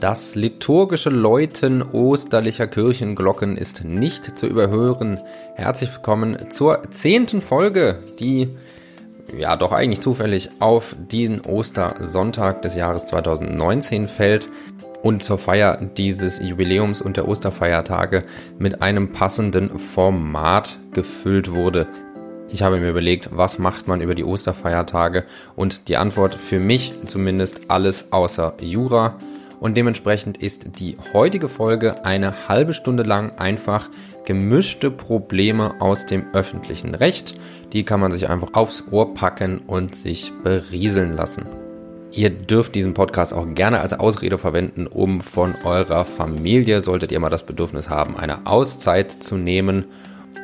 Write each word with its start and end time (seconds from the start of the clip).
Das 0.00 0.34
liturgische 0.34 1.10
Läuten 1.10 1.82
osterlicher 1.82 2.66
Kirchenglocken 2.66 3.58
ist 3.58 3.84
nicht 3.84 4.38
zu 4.38 4.46
überhören. 4.46 5.20
Herzlich 5.56 5.92
willkommen 5.92 6.48
zur 6.48 6.90
zehnten 6.90 7.42
Folge, 7.42 7.98
die 8.18 8.48
ja 9.36 9.56
doch 9.56 9.72
eigentlich 9.72 10.00
zufällig 10.00 10.48
auf 10.58 10.96
diesen 11.10 11.42
Ostersonntag 11.42 12.62
des 12.62 12.76
Jahres 12.76 13.04
2019 13.08 14.08
fällt 14.08 14.48
und 15.02 15.22
zur 15.22 15.36
Feier 15.36 15.76
dieses 15.98 16.40
Jubiläums 16.40 17.02
und 17.02 17.18
der 17.18 17.28
Osterfeiertage 17.28 18.22
mit 18.58 18.80
einem 18.80 19.10
passenden 19.10 19.78
Format 19.78 20.78
gefüllt 20.94 21.52
wurde. 21.52 21.86
Ich 22.48 22.62
habe 22.62 22.80
mir 22.80 22.88
überlegt, 22.88 23.28
was 23.32 23.58
macht 23.58 23.86
man 23.86 24.00
über 24.00 24.14
die 24.14 24.24
Osterfeiertage 24.24 25.24
und 25.56 25.88
die 25.88 25.98
Antwort 25.98 26.34
für 26.34 26.58
mich 26.58 26.94
zumindest 27.04 27.60
alles 27.68 28.12
außer 28.14 28.54
Jura 28.62 29.18
und 29.60 29.76
dementsprechend 29.76 30.38
ist 30.38 30.80
die 30.80 30.96
heutige 31.12 31.48
Folge 31.48 32.04
eine 32.04 32.48
halbe 32.48 32.72
Stunde 32.72 33.02
lang 33.02 33.38
einfach 33.38 33.90
gemischte 34.24 34.90
Probleme 34.90 35.74
aus 35.80 36.06
dem 36.06 36.24
öffentlichen 36.32 36.94
Recht. 36.94 37.38
Die 37.72 37.84
kann 37.84 38.00
man 38.00 38.10
sich 38.10 38.28
einfach 38.28 38.54
aufs 38.54 38.84
Ohr 38.90 39.14
packen 39.14 39.58
und 39.66 39.94
sich 39.94 40.32
berieseln 40.42 41.12
lassen. 41.12 41.46
Ihr 42.12 42.30
dürft 42.30 42.74
diesen 42.74 42.94
Podcast 42.94 43.32
auch 43.32 43.46
gerne 43.54 43.80
als 43.80 43.92
Ausrede 43.92 44.38
verwenden, 44.38 44.88
um 44.88 45.20
von 45.20 45.54
eurer 45.62 46.04
Familie, 46.04 46.80
solltet 46.80 47.12
ihr 47.12 47.20
mal 47.20 47.28
das 47.28 47.46
Bedürfnis 47.46 47.88
haben, 47.88 48.16
eine 48.16 48.46
Auszeit 48.46 49.12
zu 49.12 49.36
nehmen 49.36 49.84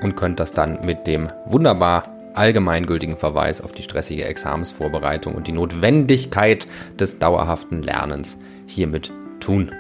und 0.02 0.14
könnt 0.14 0.38
das 0.38 0.52
dann 0.52 0.84
mit 0.84 1.06
dem 1.08 1.28
wunderbar 1.46 2.04
allgemeingültigen 2.34 3.16
Verweis 3.16 3.60
auf 3.60 3.72
die 3.72 3.82
stressige 3.82 4.26
Examensvorbereitung 4.26 5.34
und 5.34 5.48
die 5.48 5.52
Notwendigkeit 5.52 6.66
des 7.00 7.18
dauerhaften 7.18 7.82
Lernens 7.82 8.38
hiermit 8.66 9.12
tun. 9.40 9.70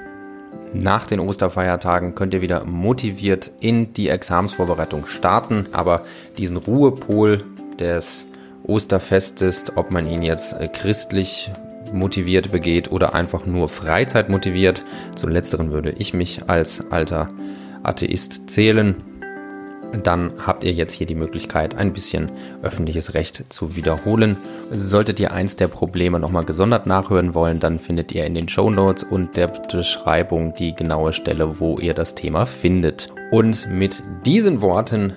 Nach 0.72 1.06
den 1.06 1.20
Osterfeiertagen 1.20 2.14
könnt 2.14 2.34
ihr 2.34 2.42
wieder 2.42 2.64
motiviert 2.64 3.50
in 3.60 3.92
die 3.94 4.08
Examensvorbereitung 4.08 5.06
starten, 5.06 5.68
aber 5.72 6.04
diesen 6.36 6.56
Ruhepol 6.56 7.44
des 7.78 8.26
Osterfestes, 8.64 9.76
ob 9.76 9.90
man 9.90 10.06
ihn 10.06 10.22
jetzt 10.22 10.56
christlich 10.72 11.50
motiviert 11.92 12.50
begeht 12.50 12.90
oder 12.90 13.14
einfach 13.14 13.46
nur 13.46 13.68
Freizeit 13.68 14.28
motiviert, 14.28 14.84
zu 15.14 15.28
letzteren 15.28 15.70
würde 15.70 15.94
ich 15.96 16.14
mich 16.14 16.48
als 16.48 16.90
alter 16.90 17.28
Atheist 17.82 18.50
zählen, 18.50 18.96
dann 20.02 20.32
habt 20.44 20.64
ihr 20.64 20.72
jetzt 20.72 20.92
hier 20.92 21.06
die 21.06 21.14
Möglichkeit, 21.14 21.74
ein 21.74 21.92
bisschen 21.92 22.30
öffentliches 22.62 23.14
Recht 23.14 23.52
zu 23.52 23.76
wiederholen. 23.76 24.36
Solltet 24.70 25.20
ihr 25.20 25.32
eins 25.32 25.56
der 25.56 25.68
Probleme 25.68 26.20
nochmal 26.20 26.44
gesondert 26.44 26.86
nachhören 26.86 27.34
wollen, 27.34 27.60
dann 27.60 27.78
findet 27.78 28.12
ihr 28.12 28.24
in 28.24 28.34
den 28.34 28.48
Show 28.48 28.70
Notes 28.70 29.04
und 29.04 29.36
der 29.36 29.48
Beschreibung 29.48 30.54
die 30.54 30.74
genaue 30.74 31.12
Stelle, 31.12 31.60
wo 31.60 31.78
ihr 31.78 31.94
das 31.94 32.14
Thema 32.14 32.46
findet. 32.46 33.12
Und 33.30 33.68
mit 33.70 34.02
diesen 34.24 34.60
Worten 34.60 35.14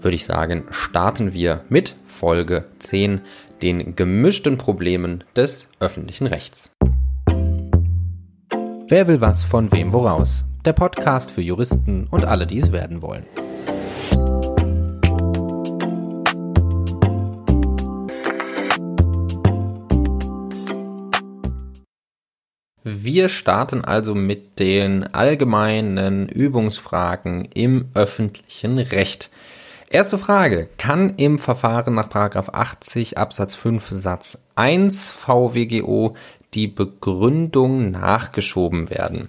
würde 0.00 0.16
ich 0.16 0.24
sagen, 0.24 0.64
starten 0.70 1.32
wir 1.32 1.64
mit 1.68 1.96
Folge 2.06 2.64
10, 2.78 3.20
den 3.62 3.94
gemischten 3.94 4.58
Problemen 4.58 5.24
des 5.36 5.68
öffentlichen 5.80 6.26
Rechts. 6.26 6.70
Wer 8.88 9.08
will 9.08 9.20
was 9.20 9.44
von 9.44 9.72
wem 9.72 9.92
woraus? 9.92 10.44
Der 10.64 10.72
Podcast 10.72 11.30
für 11.30 11.40
Juristen 11.40 12.06
und 12.10 12.24
alle, 12.24 12.46
die 12.46 12.58
es 12.58 12.72
werden 12.72 13.00
wollen. 13.00 13.24
Wir 22.84 23.28
starten 23.28 23.84
also 23.84 24.16
mit 24.16 24.58
den 24.58 25.14
allgemeinen 25.14 26.28
Übungsfragen 26.28 27.44
im 27.54 27.88
öffentlichen 27.94 28.78
Recht. 28.80 29.30
Erste 29.88 30.18
Frage. 30.18 30.68
Kann 30.78 31.14
im 31.16 31.38
Verfahren 31.38 31.94
nach 31.94 32.10
80 32.48 33.18
Absatz 33.18 33.54
5 33.54 33.88
Satz 33.92 34.38
1 34.56 35.12
VWGO 35.12 36.16
die 36.54 36.66
Begründung 36.66 37.92
nachgeschoben 37.92 38.90
werden? 38.90 39.28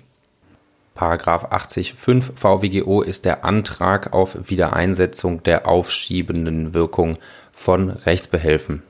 Paragraph 0.96 1.52
80 1.52 1.94
5 1.94 2.34
VWGO 2.36 3.02
ist 3.04 3.26
der 3.26 3.46
Antrag 3.46 4.14
auf 4.14 4.50
Wiedereinsetzung 4.50 5.44
der 5.44 5.68
aufschiebenden 5.68 6.74
Wirkung 6.74 7.18
von 7.52 7.92
Rechtsbehelfen. 7.92 8.82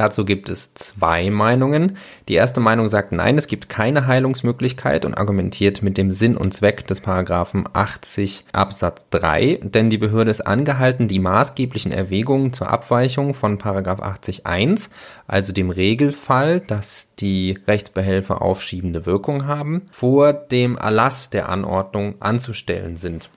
Dazu 0.00 0.24
gibt 0.24 0.48
es 0.48 0.72
zwei 0.72 1.28
Meinungen. 1.28 1.98
Die 2.26 2.32
erste 2.32 2.58
Meinung 2.58 2.88
sagt, 2.88 3.12
nein, 3.12 3.36
es 3.36 3.48
gibt 3.48 3.68
keine 3.68 4.06
Heilungsmöglichkeit 4.06 5.04
und 5.04 5.12
argumentiert 5.12 5.82
mit 5.82 5.98
dem 5.98 6.14
Sinn 6.14 6.38
und 6.38 6.54
Zweck 6.54 6.86
des 6.86 7.02
Paragraphen 7.02 7.68
80 7.70 8.46
Absatz 8.50 9.10
3, 9.10 9.60
denn 9.62 9.90
die 9.90 9.98
Behörde 9.98 10.30
ist 10.30 10.40
angehalten, 10.40 11.06
die 11.06 11.18
maßgeblichen 11.18 11.92
Erwägungen 11.92 12.54
zur 12.54 12.70
Abweichung 12.70 13.34
von 13.34 13.58
Paragraph 13.58 14.00
80 14.00 14.46
1, 14.46 14.88
also 15.26 15.52
dem 15.52 15.68
Regelfall, 15.68 16.60
dass 16.60 17.14
die 17.16 17.58
Rechtsbehelfe 17.68 18.40
aufschiebende 18.40 19.04
Wirkung 19.04 19.44
haben, 19.44 19.82
vor 19.90 20.32
dem 20.32 20.78
Erlass 20.78 21.28
der 21.28 21.50
Anordnung 21.50 22.14
anzustellen 22.20 22.96
sind. 22.96 23.28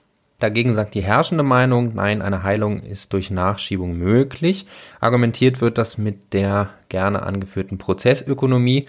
Dagegen 0.44 0.74
sagt 0.74 0.94
die 0.94 1.02
herrschende 1.02 1.42
Meinung, 1.42 1.94
nein, 1.94 2.20
eine 2.20 2.42
Heilung 2.42 2.82
ist 2.82 3.14
durch 3.14 3.30
Nachschiebung 3.30 3.96
möglich. 3.96 4.66
Argumentiert 5.00 5.62
wird 5.62 5.78
das 5.78 5.96
mit 5.96 6.34
der 6.34 6.68
gerne 6.90 7.22
angeführten 7.22 7.78
Prozessökonomie. 7.78 8.86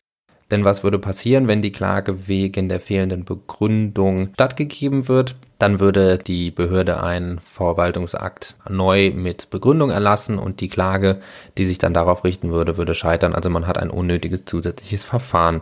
Denn 0.52 0.66
was 0.66 0.84
würde 0.84 1.00
passieren, 1.00 1.48
wenn 1.48 1.62
die 1.62 1.72
Klage 1.72 2.28
wegen 2.28 2.68
der 2.68 2.82
fehlenden 2.82 3.24
Begründung 3.24 4.32
stattgegeben 4.34 5.08
wird? 5.08 5.38
Dann 5.58 5.80
würde 5.80 6.18
die 6.18 6.52
Behörde 6.52 7.02
einen 7.02 7.40
Verwaltungsakt 7.40 8.58
neu 8.68 9.12
mit 9.12 9.50
Begründung 9.50 9.92
erlassen 9.92 10.38
und 10.38 10.60
die 10.60 10.68
Klage, 10.68 11.22
die 11.58 11.64
sich 11.64 11.78
dann 11.78 11.94
darauf 11.94 12.26
richten 12.26 12.52
würde, 12.52 12.76
würde 12.76 12.96
scheitern. 12.96 13.34
Also 13.34 13.50
man 13.50 13.66
hat 13.66 13.78
ein 13.78 13.92
unnötiges 13.92 14.44
zusätzliches 14.44 15.06
Verfahren. 15.06 15.62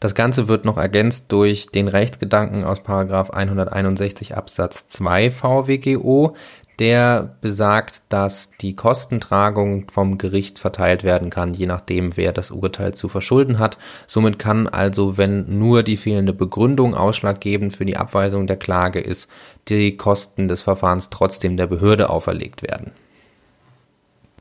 Das 0.00 0.14
Ganze 0.14 0.46
wird 0.46 0.64
noch 0.64 0.78
ergänzt 0.78 1.32
durch 1.32 1.66
den 1.66 1.88
Rechtsgedanken 1.88 2.62
aus 2.62 2.82
Paragraph 2.82 3.30
161 3.30 4.36
Absatz 4.36 4.86
2 4.86 5.32
VWGO, 5.32 6.36
der 6.78 7.34
besagt, 7.40 8.02
dass 8.08 8.52
die 8.60 8.76
Kostentragung 8.76 9.90
vom 9.90 10.16
Gericht 10.16 10.60
verteilt 10.60 11.02
werden 11.02 11.30
kann, 11.30 11.52
je 11.52 11.66
nachdem, 11.66 12.16
wer 12.16 12.32
das 12.32 12.52
Urteil 12.52 12.94
zu 12.94 13.08
verschulden 13.08 13.58
hat. 13.58 13.78
Somit 14.06 14.38
kann 14.38 14.68
also, 14.68 15.18
wenn 15.18 15.58
nur 15.58 15.82
die 15.82 15.96
fehlende 15.96 16.32
Begründung 16.32 16.94
ausschlaggebend 16.94 17.76
für 17.76 17.84
die 17.84 17.96
Abweisung 17.96 18.46
der 18.46 18.56
Klage 18.56 19.00
ist, 19.00 19.28
die 19.66 19.96
Kosten 19.96 20.46
des 20.46 20.62
Verfahrens 20.62 21.10
trotzdem 21.10 21.56
der 21.56 21.66
Behörde 21.66 22.10
auferlegt 22.10 22.62
werden. 22.62 22.92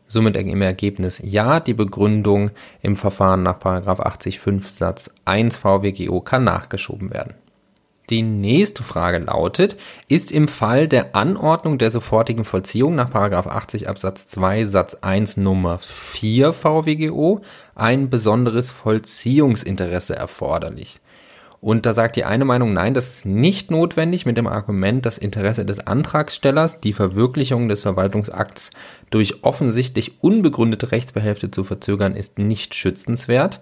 Somit 0.08 0.38
im 0.38 0.62
Ergebnis 0.62 1.22
ja, 1.24 1.60
die 1.60 1.74
Begründung 1.74 2.52
im 2.82 2.96
Verfahren 2.96 3.44
nach 3.44 3.60
80.5 3.60 4.70
Satz 4.70 5.12
1 5.26 5.58
VWGO 5.58 6.22
kann 6.22 6.46
nachgeschoben 6.46 7.14
werden. 7.14 7.34
Die 8.10 8.22
nächste 8.22 8.84
Frage 8.84 9.18
lautet, 9.18 9.76
ist 10.08 10.32
im 10.32 10.48
Fall 10.48 10.88
der 10.88 11.14
Anordnung 11.14 11.78
der 11.78 11.92
sofortigen 11.92 12.46
Vollziehung 12.46 12.96
nach 12.96 13.14
80 13.48 13.90
Absatz 13.90 14.26
2 14.28 14.64
Satz 14.64 14.96
1 15.02 15.36
Nummer 15.36 15.78
4 15.80 16.54
VWGO 16.54 17.42
ein 17.76 18.10
besonderes 18.10 18.72
Vollziehungsinteresse 18.72 20.16
erforderlich? 20.16 21.02
Und 21.60 21.86
da 21.86 21.94
sagt 21.94 22.16
die 22.16 22.24
eine 22.24 22.46
Meinung, 22.46 22.74
nein, 22.74 22.94
das 22.94 23.10
ist 23.10 23.26
nicht 23.26 23.72
notwendig 23.72 24.26
mit 24.26 24.38
dem 24.38 24.48
Argument, 24.48 25.06
das 25.06 25.18
Interesse 25.18 25.66
des 25.66 25.80
Antragstellers, 25.80 26.80
die 26.80 26.94
Verwirklichung 26.94 27.68
des 27.68 27.82
Verwaltungsakts 27.82 28.70
durch 29.10 29.44
offensichtlich 29.44 30.24
unbegründete 30.24 30.92
Rechtsbehälfte 30.92 31.50
zu 31.50 31.64
verzögern, 31.64 32.16
ist 32.16 32.38
nicht 32.38 32.76
schützenswert. 32.76 33.60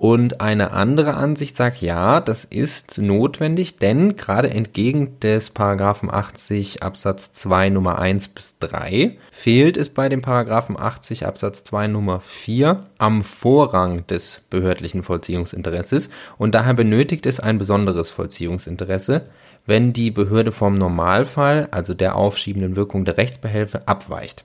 Und 0.00 0.40
eine 0.40 0.70
andere 0.70 1.14
Ansicht 1.14 1.56
sagt, 1.56 1.82
ja, 1.82 2.20
das 2.20 2.44
ist 2.44 2.98
notwendig, 2.98 3.78
denn 3.78 4.14
gerade 4.14 4.48
entgegen 4.48 5.18
des 5.18 5.50
Paragraphen 5.50 6.08
80 6.08 6.84
Absatz 6.84 7.32
2 7.32 7.70
Nummer 7.70 7.98
1 7.98 8.28
bis 8.28 8.56
3 8.60 9.18
fehlt 9.32 9.76
es 9.76 9.88
bei 9.88 10.08
dem 10.08 10.22
Paragraphen 10.22 10.78
80 10.78 11.26
Absatz 11.26 11.64
2 11.64 11.88
Nummer 11.88 12.20
4 12.20 12.86
am 12.98 13.24
Vorrang 13.24 14.06
des 14.06 14.42
behördlichen 14.50 15.02
Vollziehungsinteresses 15.02 16.10
und 16.38 16.54
daher 16.54 16.74
benötigt 16.74 17.26
es 17.26 17.40
ein 17.40 17.58
besonderes 17.58 18.12
Vollziehungsinteresse, 18.12 19.22
wenn 19.66 19.92
die 19.92 20.12
Behörde 20.12 20.52
vom 20.52 20.74
Normalfall, 20.74 21.66
also 21.72 21.92
der 21.92 22.14
aufschiebenden 22.14 22.76
Wirkung 22.76 23.04
der 23.04 23.16
Rechtsbehelfe, 23.16 23.88
abweicht. 23.88 24.44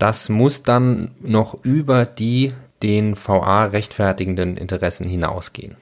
Das 0.00 0.28
muss 0.28 0.64
dann 0.64 1.12
noch 1.20 1.62
über 1.62 2.06
die 2.06 2.54
den 2.82 3.16
VA 3.16 3.64
rechtfertigenden 3.64 4.56
Interessen 4.56 5.06
hinausgehen. 5.06 5.76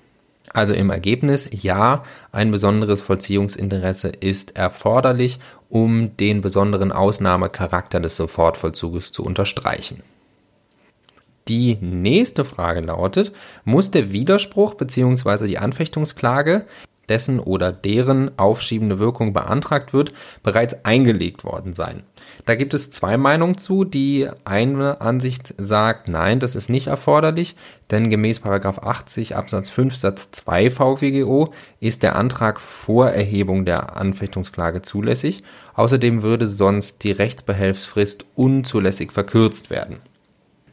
Also 0.53 0.75
im 0.75 0.91
Ergebnis, 0.91 1.49
ja, 1.53 2.05
ein 2.33 2.51
besonderes 2.51 3.01
Vollziehungsinteresse 3.03 4.09
ist 4.09 4.57
erforderlich, 4.57 5.41
um 5.69 6.17
den 6.17 6.41
besonderen 6.41 6.91
Ausnahmecharakter 6.91 8.01
des 8.01 8.17
Sofortvollzuges 8.17 9.13
zu 9.13 9.23
unterstreichen. 9.23 10.03
Die 11.49 11.77
nächste 11.81 12.45
Frage 12.45 12.81
lautet, 12.81 13.33
muss 13.65 13.91
der 13.91 14.13
Widerspruch 14.13 14.75
bzw. 14.75 15.47
die 15.47 15.59
Anfechtungsklage 15.59 16.67
dessen 17.09 17.41
oder 17.41 17.73
deren 17.73 18.39
aufschiebende 18.39 18.99
Wirkung 18.99 19.33
beantragt 19.33 19.93
wird, 19.93 20.13
bereits 20.43 20.85
eingelegt 20.85 21.45
worden 21.45 21.73
sein. 21.73 22.05
Da 22.47 22.55
gibt 22.55 22.75
es 22.75 22.91
zwei 22.91 23.17
Meinungen 23.17 23.59
zu. 23.59 23.85
Die 23.85 24.29
eine 24.45 25.01
Ansicht 25.01 25.55
sagt, 25.59 26.09
nein, 26.09 26.41
das 26.41 26.55
ist 26.55 26.69
nicht 26.69 26.89
erforderlich, 26.89 27.57
denn 27.91 28.11
gemäß 28.11 28.43
80 28.45 29.37
Absatz 29.37 29.71
5 29.71 29.97
Satz 29.97 30.31
2 30.33 30.71
VWGO 30.71 31.53
ist 31.81 32.03
der 32.03 32.17
Antrag 32.17 32.61
vor 32.61 33.09
Erhebung 33.09 33.65
der 33.65 33.97
Anfechtungsklage 33.97 34.83
zulässig. 34.83 35.43
Außerdem 35.75 36.23
würde 36.23 36.47
sonst 36.47 37.05
die 37.05 37.13
Rechtsbehelfsfrist 37.13 38.25
unzulässig 38.35 39.13
verkürzt 39.13 39.71
werden. 39.71 40.01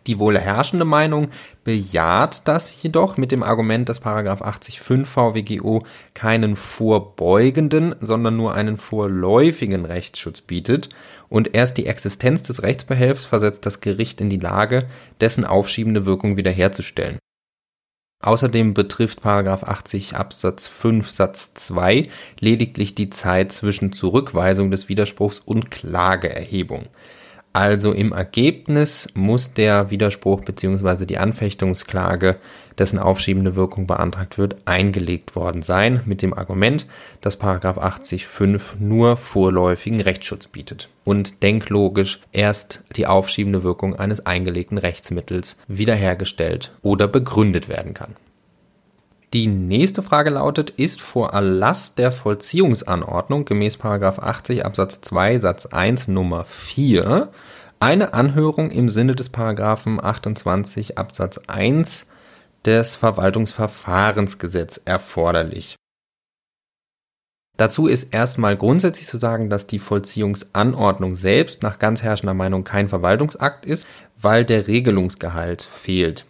Die 0.07 0.19
wohl 0.19 0.37
herrschende 0.37 0.85
Meinung 0.85 1.29
bejaht 1.63 2.47
das 2.47 2.83
jedoch 2.83 3.17
mit 3.17 3.31
dem 3.31 3.41
Argument, 3.41 3.89
dass 3.89 4.01
80.5 4.41 5.05
VWGO 5.05 5.83
keinen 6.13 6.55
vorbeugenden, 6.55 7.95
sondern 8.01 8.37
nur 8.37 8.53
einen 8.53 8.77
vorläufigen 8.77 9.85
Rechtsschutz 9.85 10.41
bietet 10.41 10.89
und 11.27 11.55
erst 11.55 11.77
die 11.77 11.87
Existenz 11.87 12.43
des 12.43 12.61
Rechtsbehelfs 12.61 13.25
versetzt 13.25 13.65
das 13.65 13.81
Gericht 13.81 14.21
in 14.21 14.29
die 14.29 14.37
Lage, 14.37 14.87
dessen 15.21 15.43
aufschiebende 15.43 16.05
Wirkung 16.05 16.37
wiederherzustellen. 16.37 17.17
Außerdem 18.21 18.73
betrifft 18.73 19.23
80 19.63 20.15
Absatz 20.15 20.67
5 20.67 21.09
Satz 21.09 21.53
2 21.53 22.03
lediglich 22.39 22.95
die 22.95 23.09
Zeit 23.09 23.51
zwischen 23.51 23.91
Zurückweisung 23.91 24.71
des 24.71 24.87
Widerspruchs 24.89 25.39
und 25.39 25.69
Klageerhebung. 25.69 26.85
Also 27.55 27.93
im 27.93 28.11
Ergebnis 28.11 29.07
muss 29.13 29.53
der 29.53 29.89
Widerspruch 29.89 30.41
bzw. 30.41 31.05
die 31.05 31.17
Anfechtungsklage, 31.17 32.35
dessen 32.77 32.99
aufschiebende 32.99 33.55
Wirkung 33.55 33.87
beantragt 33.87 34.37
wird, 34.37 34.57
eingelegt 34.65 35.37
worden 35.37 35.61
sein, 35.61 36.01
mit 36.05 36.21
dem 36.21 36.33
Argument, 36.33 36.85
dass 37.21 37.39
80.5 37.39 38.59
nur 38.79 39.15
vorläufigen 39.15 40.01
Rechtsschutz 40.01 40.47
bietet 40.47 40.89
und 41.05 41.43
denklogisch 41.43 42.19
erst 42.33 42.83
die 42.97 43.07
aufschiebende 43.07 43.63
Wirkung 43.63 43.95
eines 43.95 44.25
eingelegten 44.25 44.77
Rechtsmittels 44.77 45.57
wiederhergestellt 45.69 46.73
oder 46.81 47.07
begründet 47.07 47.69
werden 47.69 47.93
kann. 47.93 48.17
Die 49.35 49.47
nächste 49.47 50.01
Frage 50.01 50.29
lautet, 50.29 50.69
ist 50.69 51.01
vor 51.01 51.33
Erlass 51.33 51.93
der 51.93 52.13
Vollziehungsanordnung 52.13 53.43
gemäß 53.43 53.77
80 53.83 54.65
Absatz 54.65 55.01
2 55.01 55.39
Satz 55.39 55.65
1 55.65 56.07
Nummer 56.07 56.45
4 56.45 57.33
eine 57.81 58.13
Anhörung 58.13 58.71
im 58.71 58.87
Sinne 58.87 59.13
des 59.13 59.27
Paragraphen 59.27 60.01
28 60.01 60.97
Absatz 60.97 61.37
1 61.47 62.05
des 62.63 62.95
Verwaltungsverfahrensgesetz 62.95 64.79
erforderlich? 64.85 65.75
Dazu 67.57 67.87
ist 67.87 68.13
erstmal 68.13 68.55
grundsätzlich 68.55 69.07
zu 69.07 69.17
sagen, 69.17 69.49
dass 69.49 69.67
die 69.67 69.79
Vollziehungsanordnung 69.79 71.17
selbst 71.17 71.61
nach 71.61 71.77
ganz 71.77 72.01
herrschender 72.01 72.35
Meinung 72.35 72.63
kein 72.63 72.87
Verwaltungsakt 72.87 73.65
ist, 73.65 73.85
weil 74.17 74.45
der 74.45 74.69
Regelungsgehalt 74.69 75.61
fehlt. 75.61 76.25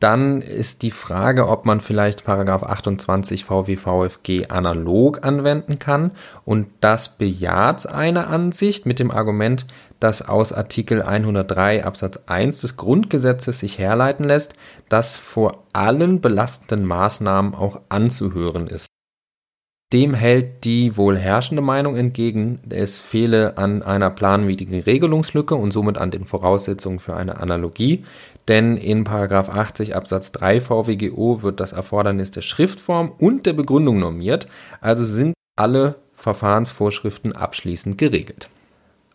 Dann 0.00 0.40
ist 0.40 0.80
die 0.80 0.90
Frage, 0.90 1.46
ob 1.46 1.66
man 1.66 1.80
vielleicht 1.80 2.24
Paragraph 2.24 2.62
28 2.62 3.44
VWVFG 3.44 4.46
analog 4.48 5.22
anwenden 5.22 5.78
kann. 5.78 6.12
Und 6.46 6.68
das 6.80 7.18
bejaht 7.18 7.86
eine 7.86 8.26
Ansicht 8.26 8.86
mit 8.86 8.98
dem 8.98 9.10
Argument, 9.10 9.66
dass 10.00 10.26
aus 10.26 10.54
Artikel 10.54 11.02
103 11.02 11.84
Absatz 11.84 12.18
1 12.26 12.62
des 12.62 12.78
Grundgesetzes 12.78 13.60
sich 13.60 13.78
herleiten 13.78 14.24
lässt, 14.24 14.54
dass 14.88 15.18
vor 15.18 15.64
allen 15.74 16.22
belastenden 16.22 16.86
Maßnahmen 16.86 17.54
auch 17.54 17.82
anzuhören 17.90 18.68
ist. 18.68 18.86
Dem 19.92 20.14
hält 20.14 20.64
die 20.64 20.96
wohl 20.96 21.18
herrschende 21.18 21.62
Meinung 21.62 21.96
entgegen, 21.96 22.60
es 22.70 23.00
fehle 23.00 23.58
an 23.58 23.82
einer 23.82 24.08
planwidrigen 24.10 24.80
Regelungslücke 24.80 25.56
und 25.56 25.72
somit 25.72 25.98
an 25.98 26.12
den 26.12 26.26
Voraussetzungen 26.26 27.00
für 27.00 27.16
eine 27.16 27.38
Analogie, 27.38 28.04
denn 28.48 28.76
in 28.76 29.06
80 29.06 29.94
Absatz 29.94 30.32
3 30.32 30.60
VWGO 30.60 31.42
wird 31.42 31.60
das 31.60 31.72
Erfordernis 31.72 32.30
der 32.30 32.42
Schriftform 32.42 33.12
und 33.18 33.46
der 33.46 33.52
Begründung 33.52 33.98
normiert, 33.98 34.48
also 34.80 35.04
sind 35.04 35.34
alle 35.56 35.96
Verfahrensvorschriften 36.14 37.32
abschließend 37.34 37.96
geregelt. 37.98 38.50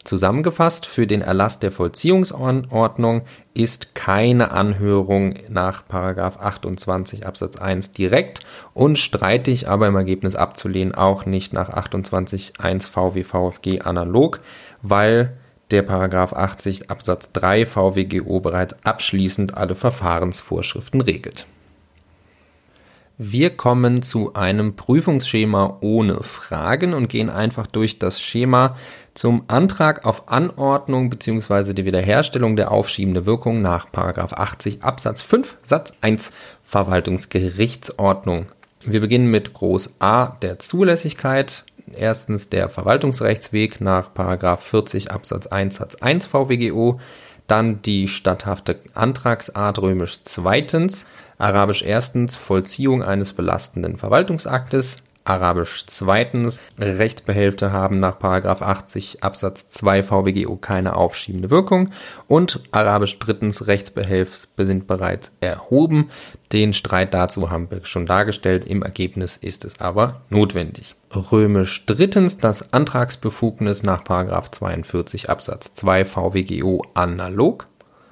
Zusammengefasst, 0.05 0.85
für 0.85 1.07
den 1.07 1.21
Erlass 1.21 1.57
der 1.57 1.71
Vollziehungsordnung 1.71 3.23
ist 3.55 3.95
keine 3.95 4.51
Anhörung 4.51 5.33
nach 5.49 5.83
28 5.89 7.25
Absatz 7.25 7.57
1 7.57 7.91
direkt 7.91 8.41
und 8.75 8.99
streitig, 8.99 9.67
aber 9.67 9.87
im 9.87 9.95
Ergebnis 9.95 10.35
abzulehnen, 10.35 10.93
auch 10.93 11.25
nicht 11.25 11.53
nach 11.53 11.69
28 11.69 12.59
1 12.59 12.85
VWVFG 12.85 13.81
analog, 13.81 14.39
weil 14.83 15.37
der 15.71 15.81
Paragraph 15.81 16.33
80 16.33 16.89
Absatz 16.89 17.31
3 17.31 17.65
VWGO 17.65 18.39
bereits 18.39 18.75
abschließend 18.85 19.55
alle 19.55 19.75
Verfahrensvorschriften 19.75 21.01
regelt. 21.01 21.45
Wir 23.17 23.49
kommen 23.51 24.01
zu 24.01 24.33
einem 24.33 24.75
Prüfungsschema 24.75 25.77
ohne 25.79 26.21
Fragen 26.21 26.93
und 26.93 27.07
gehen 27.07 27.29
einfach 27.29 27.65
durch 27.65 27.97
das 27.97 28.21
Schema 28.21 28.75
zum 29.13 29.45
Antrag 29.47 30.05
auf 30.05 30.27
Anordnung 30.27 31.09
bzw. 31.09 31.73
die 31.73 31.85
Wiederherstellung 31.85 32.57
der 32.57 32.71
aufschiebenden 32.71 33.25
Wirkung 33.25 33.61
nach 33.61 33.87
80 33.93 34.83
Absatz 34.83 35.21
5 35.21 35.55
Satz 35.63 35.93
1 36.01 36.33
Verwaltungsgerichtsordnung. 36.63 38.47
Wir 38.83 38.99
beginnen 38.99 39.31
mit 39.31 39.53
Groß 39.53 39.95
A 39.99 40.35
der 40.41 40.59
Zulässigkeit. 40.59 41.63
Erstens 41.97 42.49
der 42.49 42.69
Verwaltungsrechtsweg 42.69 43.81
nach 43.81 44.11
40 44.13 45.11
Absatz 45.11 45.47
1 45.47 45.75
Satz 45.75 45.95
1 45.95 46.25
VWGO. 46.25 46.99
Dann 47.47 47.81
die 47.81 48.07
statthafte 48.07 48.79
Antragsart 48.93 49.79
römisch 49.79 50.21
zweitens. 50.23 51.05
Arabisch 51.37 51.83
erstens 51.83 52.35
Vollziehung 52.35 53.03
eines 53.03 53.33
belastenden 53.33 53.97
Verwaltungsaktes. 53.97 55.03
Arabisch 55.25 55.85
zweitens, 55.87 56.61
Rechtsbehälfte 56.77 57.71
haben 57.71 57.99
nach 57.99 58.19
80 58.61 59.23
Absatz 59.23 59.69
2 59.69 60.03
VWGO 60.03 60.55
keine 60.55 60.95
aufschiebende 60.95 61.49
Wirkung. 61.49 61.89
Und 62.27 62.61
Arabisch 62.71 63.17
drittens, 63.17 63.65
Rechtsbehelfe 63.65 64.47
sind 64.57 64.85
bereits 64.85 65.31
erhoben. 65.41 66.11
Den 66.51 66.73
Streit 66.73 67.15
dazu 67.15 67.49
haben 67.49 67.71
wir 67.71 67.83
schon 67.85 68.05
dargestellt, 68.05 68.65
im 68.65 68.83
Ergebnis 68.83 69.35
ist 69.37 69.65
es 69.65 69.79
aber 69.79 70.21
notwendig. 70.29 70.95
Römisch 71.11 71.87
drittens, 71.87 72.37
das 72.37 72.71
Antragsbefugnis 72.71 73.81
nach 73.81 74.03
42 74.03 75.27
Absatz 75.27 75.73
2 75.73 76.05
VWGO 76.05 76.83
analog. 76.93 77.65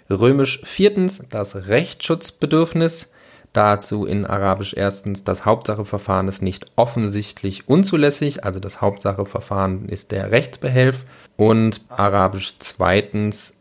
Römisch 0.09 0.61
viertens, 0.63 1.23
das 1.29 1.67
Rechtsschutzbedürfnis 1.67 3.12
Dazu 3.53 4.05
in 4.05 4.25
Arabisch 4.25 4.73
erstens, 4.73 5.23
das 5.23 5.45
Hauptsacheverfahren 5.45 6.27
ist 6.27 6.41
nicht 6.41 6.65
offensichtlich 6.75 7.69
unzulässig, 7.69 8.43
also 8.43 8.59
das 8.59 8.81
Hauptsacheverfahren 8.81 9.87
ist 9.87 10.11
der 10.11 10.31
Rechtsbehelf. 10.31 11.05
Und 11.37 11.81
Arabisch 11.89 12.55
zweitens, 12.57 13.55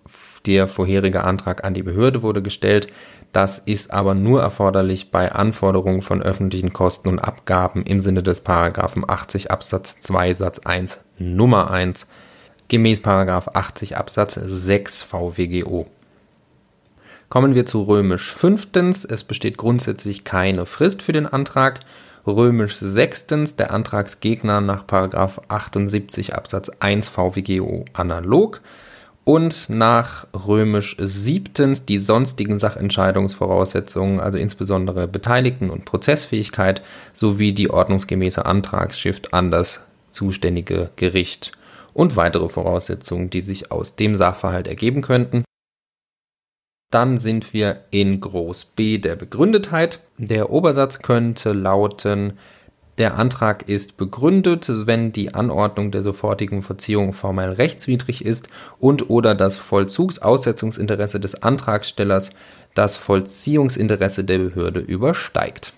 der 0.47 0.67
vorherige 0.67 1.25
Antrag 1.25 1.65
an 1.65 1.75
die 1.75 1.83
Behörde 1.83 2.23
wurde 2.23 2.43
gestellt. 2.43 2.89
Das 3.33 3.59
ist 3.59 3.93
aber 3.93 4.15
nur 4.15 4.43
erforderlich 4.43 5.11
bei 5.11 5.33
Anforderungen 5.33 6.03
von 6.03 6.23
öffentlichen 6.23 6.73
Kosten 6.73 7.09
und 7.09 7.21
Abgaben 7.21 7.83
im 7.83 8.01
Sinne 8.01 8.23
des 8.23 8.41
Paragraphen 8.41 9.09
80 9.09 9.51
Absatz 9.51 10.01
2 10.01 10.33
Satz 10.33 10.59
1 10.61 11.01
Nummer 11.19 11.71
1 11.71 12.07
gemäß 12.69 13.01
Paragraph 13.01 13.49
80 13.49 13.97
Absatz 13.97 14.35
6 14.35 15.03
VWGO. 15.03 15.87
Kommen 17.33 17.55
wir 17.55 17.65
zu 17.65 17.85
römisch 17.85 18.31
fünftens. 18.31 19.07
Es 19.07 19.25
besteht 19.25 19.57
grundsätzlich 19.57 20.23
keine 20.23 20.67
Frist 20.67 21.01
für 21.01 21.15
den 21.15 21.27
Antrag. 21.27 21.81
Römisch 22.27 22.77
sechstens. 22.77 23.57
Der 23.57 23.73
Antragsgegner 23.73 24.61
nach 24.61 24.85
78 24.87 26.35
Absatz 26.35 26.71
1 26.81 27.09
VWGO 27.09 27.87
analog. 27.95 28.61
Und 29.25 29.71
nach 29.71 30.27
römisch 30.47 30.95
siebtens 31.01 31.87
die 31.87 31.97
sonstigen 31.97 32.59
Sachentscheidungsvoraussetzungen, 32.59 34.21
also 34.21 34.37
insbesondere 34.37 35.09
Beteiligten- 35.09 35.71
und 35.71 35.87
Prozessfähigkeit 35.87 36.83
sowie 37.15 37.55
die 37.55 37.71
ordnungsgemäße 37.71 38.45
Antragsschrift 38.45 39.33
an 39.33 39.51
das 39.51 39.81
zuständige 40.11 40.91
Gericht 40.97 41.53
und 41.95 42.15
weitere 42.17 42.51
Voraussetzungen, 42.51 43.31
die 43.31 43.41
sich 43.41 43.73
aus 43.73 43.97
dem 43.97 44.17
Sachverhalt 44.17 44.67
ergeben 44.67 45.01
könnten. 45.01 45.45
Dann 46.93 47.17
sind 47.17 47.55
wir 47.55 47.81
in 47.91 48.21
Groß 48.21 48.67
B 48.77 48.99
der 48.99 49.17
Begründetheit. 49.17 50.01
Der 50.19 50.51
Obersatz 50.51 51.01
könnte 51.01 51.53
lauten, 51.53 52.35
der 52.99 53.17
Antrag 53.17 53.67
ist 53.71 53.97
begründet, 53.97 54.71
wenn 54.87 55.11
die 55.11 55.33
Anordnung 55.33 55.91
der 55.91 56.03
sofortigen 56.03 56.63
Verziehung 56.63 57.15
formell 57.15 57.53
rechtswidrig 57.53 58.23
ist 58.23 58.49
und 58.79 59.09
oder 59.09 59.35
das 59.35 59.57
Vollzugsaussetzungsinteresse 59.57 61.19
des 61.19 61.43
Antragstellers 61.43 62.33
das 62.75 62.99
Vollziehungsinteresse 62.99 64.25
der 64.25 64.39
Behörde 64.39 64.81
übersteigt. 64.81 65.73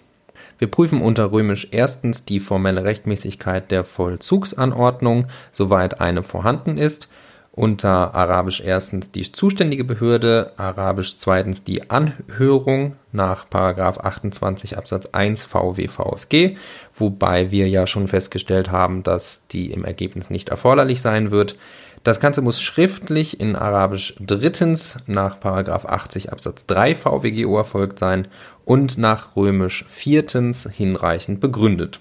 Wir 0.59 0.69
prüfen 0.69 1.01
unter 1.01 1.31
römisch 1.31 1.69
erstens 1.71 2.25
die 2.25 2.41
formelle 2.41 2.83
Rechtmäßigkeit 2.83 3.71
der 3.71 3.85
Vollzugsanordnung, 3.85 5.29
soweit 5.53 6.01
eine 6.01 6.25
vorhanden 6.25 6.77
ist. 6.77 7.09
Unter 7.57 8.17
arabisch 8.17 8.61
erstens 8.61 9.13
die 9.13 9.31
zuständige 9.31 9.85
Behörde, 9.85 10.51
arabisch 10.57 11.19
zweitens 11.19 11.63
die 11.63 11.89
Anhörung 11.89 12.97
nach 13.13 13.47
28 13.53 14.77
Absatz 14.77 15.07
1 15.13 15.45
VW 15.45 15.87
VfG, 15.87 16.57
wobei 16.97 17.53
wir 17.53 17.69
ja 17.69 17.87
schon 17.87 18.09
festgestellt 18.09 18.73
haben, 18.73 19.05
dass 19.05 19.47
die 19.47 19.71
im 19.71 19.85
Ergebnis 19.85 20.31
nicht 20.31 20.49
erforderlich 20.49 21.01
sein 21.01 21.31
wird. 21.31 21.57
Das 22.03 22.19
Ganze 22.19 22.43
muss 22.43 22.61
schriftlich 22.61 23.39
in 23.39 23.55
Arabisch 23.55 24.17
drittens 24.19 24.97
nach 25.07 25.41
80 25.41 26.33
Absatz 26.33 26.67
3 26.67 26.97
VWGO 26.97 27.57
erfolgt 27.57 28.01
sein 28.01 28.27
und 28.65 28.99
nach 28.99 29.37
Römisch 29.37 29.85
viertens 29.89 30.69
hinreichend 30.73 31.39
begründet. 31.39 32.01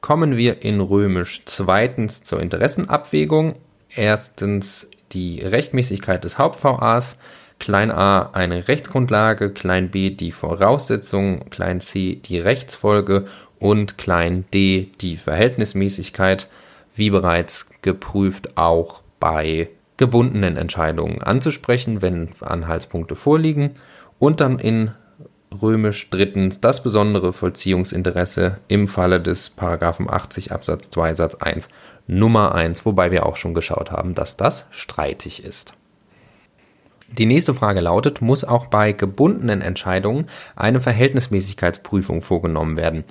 Kommen 0.00 0.38
wir 0.38 0.62
in 0.62 0.80
Römisch 0.80 1.42
zweitens 1.44 2.24
zur 2.24 2.40
Interessenabwägung. 2.40 3.56
Erstens 3.96 4.90
die 5.12 5.40
Rechtmäßigkeit 5.40 6.24
des 6.24 6.38
Haupt-VAs, 6.38 7.18
klein 7.58 7.90
a 7.90 8.30
eine 8.32 8.68
Rechtsgrundlage, 8.68 9.50
klein 9.50 9.90
b 9.90 10.10
die 10.10 10.32
Voraussetzung, 10.32 11.48
klein 11.50 11.80
c 11.80 12.16
die 12.16 12.38
Rechtsfolge 12.38 13.26
und 13.58 13.96
klein 13.96 14.44
d 14.52 14.90
die 15.00 15.16
Verhältnismäßigkeit 15.16 16.48
wie 16.94 17.10
bereits 17.10 17.68
geprüft, 17.82 18.56
auch 18.56 19.02
bei 19.20 19.68
gebundenen 19.96 20.56
Entscheidungen 20.56 21.22
anzusprechen, 21.22 22.02
wenn 22.02 22.30
Anhaltspunkte 22.40 23.16
vorliegen. 23.16 23.74
Und 24.18 24.40
dann 24.40 24.58
in 24.58 24.92
römisch 25.62 26.10
drittens 26.10 26.60
das 26.60 26.82
besondere 26.82 27.32
Vollziehungsinteresse 27.32 28.58
im 28.68 28.88
Falle 28.88 29.20
des 29.20 29.50
Paragraphen 29.50 30.10
80 30.10 30.52
Absatz 30.52 30.90
2 30.90 31.14
Satz 31.14 31.34
1 31.36 31.68
Nummer 32.06 32.54
1, 32.54 32.84
wobei 32.84 33.10
wir 33.10 33.26
auch 33.26 33.36
schon 33.36 33.54
geschaut 33.54 33.90
haben, 33.90 34.14
dass 34.14 34.36
das 34.36 34.66
streitig 34.70 35.44
ist. 35.44 35.74
Die 37.10 37.26
nächste 37.26 37.54
Frage 37.54 37.80
lautet, 37.80 38.20
muss 38.20 38.44
auch 38.44 38.66
bei 38.66 38.92
gebundenen 38.92 39.60
Entscheidungen 39.60 40.26
eine 40.56 40.80
Verhältnismäßigkeitsprüfung 40.80 42.22
vorgenommen 42.22 42.76
werden? 42.76 43.04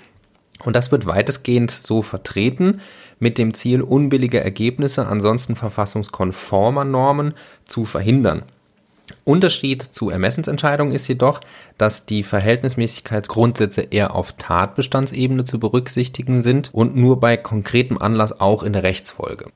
Und 0.63 0.75
das 0.75 0.91
wird 0.91 1.05
weitestgehend 1.05 1.71
so 1.71 2.01
vertreten 2.01 2.81
mit 3.19 3.37
dem 3.37 3.53
Ziel, 3.53 3.81
unbillige 3.81 4.39
Ergebnisse 4.41 5.05
ansonsten 5.07 5.55
verfassungskonformer 5.55 6.85
Normen 6.85 7.33
zu 7.65 7.85
verhindern. 7.85 8.43
Unterschied 9.25 9.81
zu 9.81 10.09
Ermessensentscheidungen 10.09 10.93
ist 10.93 11.07
jedoch, 11.07 11.41
dass 11.77 12.05
die 12.05 12.23
Verhältnismäßigkeitsgrundsätze 12.23 13.81
eher 13.81 14.15
auf 14.15 14.33
Tatbestandsebene 14.33 15.43
zu 15.43 15.59
berücksichtigen 15.59 16.41
sind 16.41 16.73
und 16.73 16.95
nur 16.95 17.19
bei 17.19 17.37
konkretem 17.37 17.97
Anlass 17.97 18.39
auch 18.39 18.63
in 18.63 18.73
der 18.73 18.83
Rechtsfolge. 18.83 19.51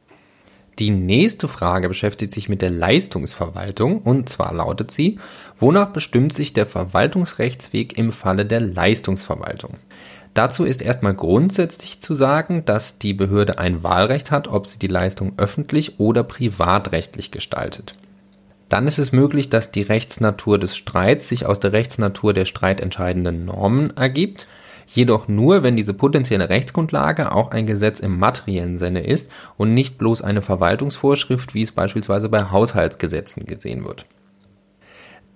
Die 0.80 0.92
nächste 0.92 1.48
Frage 1.48 1.88
beschäftigt 1.88 2.34
sich 2.34 2.50
mit 2.50 2.62
der 2.62 2.70
Leistungsverwaltung 2.70 4.00
und 4.00 4.30
zwar 4.30 4.54
lautet 4.54 4.92
sie, 4.92 5.18
wonach 5.60 5.88
bestimmt 5.88 6.34
sich 6.34 6.54
der 6.54 6.68
Verwaltungsrechtsweg 6.68 7.98
im 7.98 8.12
Falle 8.12 8.46
der 8.46 8.60
Leistungsverwaltung? 8.60 9.78
Dazu 10.36 10.66
ist 10.66 10.84
erstmal 10.84 11.16
grundsätzlich 11.16 12.00
zu 12.00 12.14
sagen, 12.14 12.64
dass 12.66 13.00
die 13.00 13.16
Behörde 13.16 13.58
ein 13.58 13.82
Wahlrecht 13.82 14.30
hat, 14.30 14.48
ob 14.48 14.68
sie 14.68 14.78
die 14.78 14.88
Leistung 14.88 15.34
öffentlich 15.38 16.00
oder 16.00 16.24
privatrechtlich 16.24 17.32
gestaltet. 17.32 17.96
Dann 18.70 18.88
ist 18.88 19.00
es 19.00 19.12
möglich, 19.12 19.50
dass 19.50 19.72
die 19.72 19.82
Rechtsnatur 19.82 20.60
des 20.60 20.76
Streits 20.76 21.28
sich 21.28 21.46
aus 21.46 21.60
der 21.60 21.72
Rechtsnatur 21.72 22.34
der 22.34 22.46
streitentscheidenden 22.46 23.46
Normen 23.46 23.96
ergibt, 23.96 24.48
jedoch 24.88 25.28
nur, 25.28 25.64
wenn 25.64 25.76
diese 25.76 25.94
potenzielle 25.94 26.50
Rechtsgrundlage 26.50 27.32
auch 27.32 27.52
ein 27.52 27.66
Gesetz 27.66 28.00
im 28.00 28.20
materiellen 28.20 28.78
Sinne 28.78 29.06
ist 29.06 29.32
und 29.58 29.74
nicht 29.74 29.98
bloß 29.98 30.22
eine 30.22 30.42
Verwaltungsvorschrift, 30.42 31.54
wie 31.54 31.62
es 31.62 31.72
beispielsweise 31.72 32.30
bei 32.30 32.52
Haushaltsgesetzen 32.52 33.46
gesehen 33.46 33.86
wird. 33.86 34.06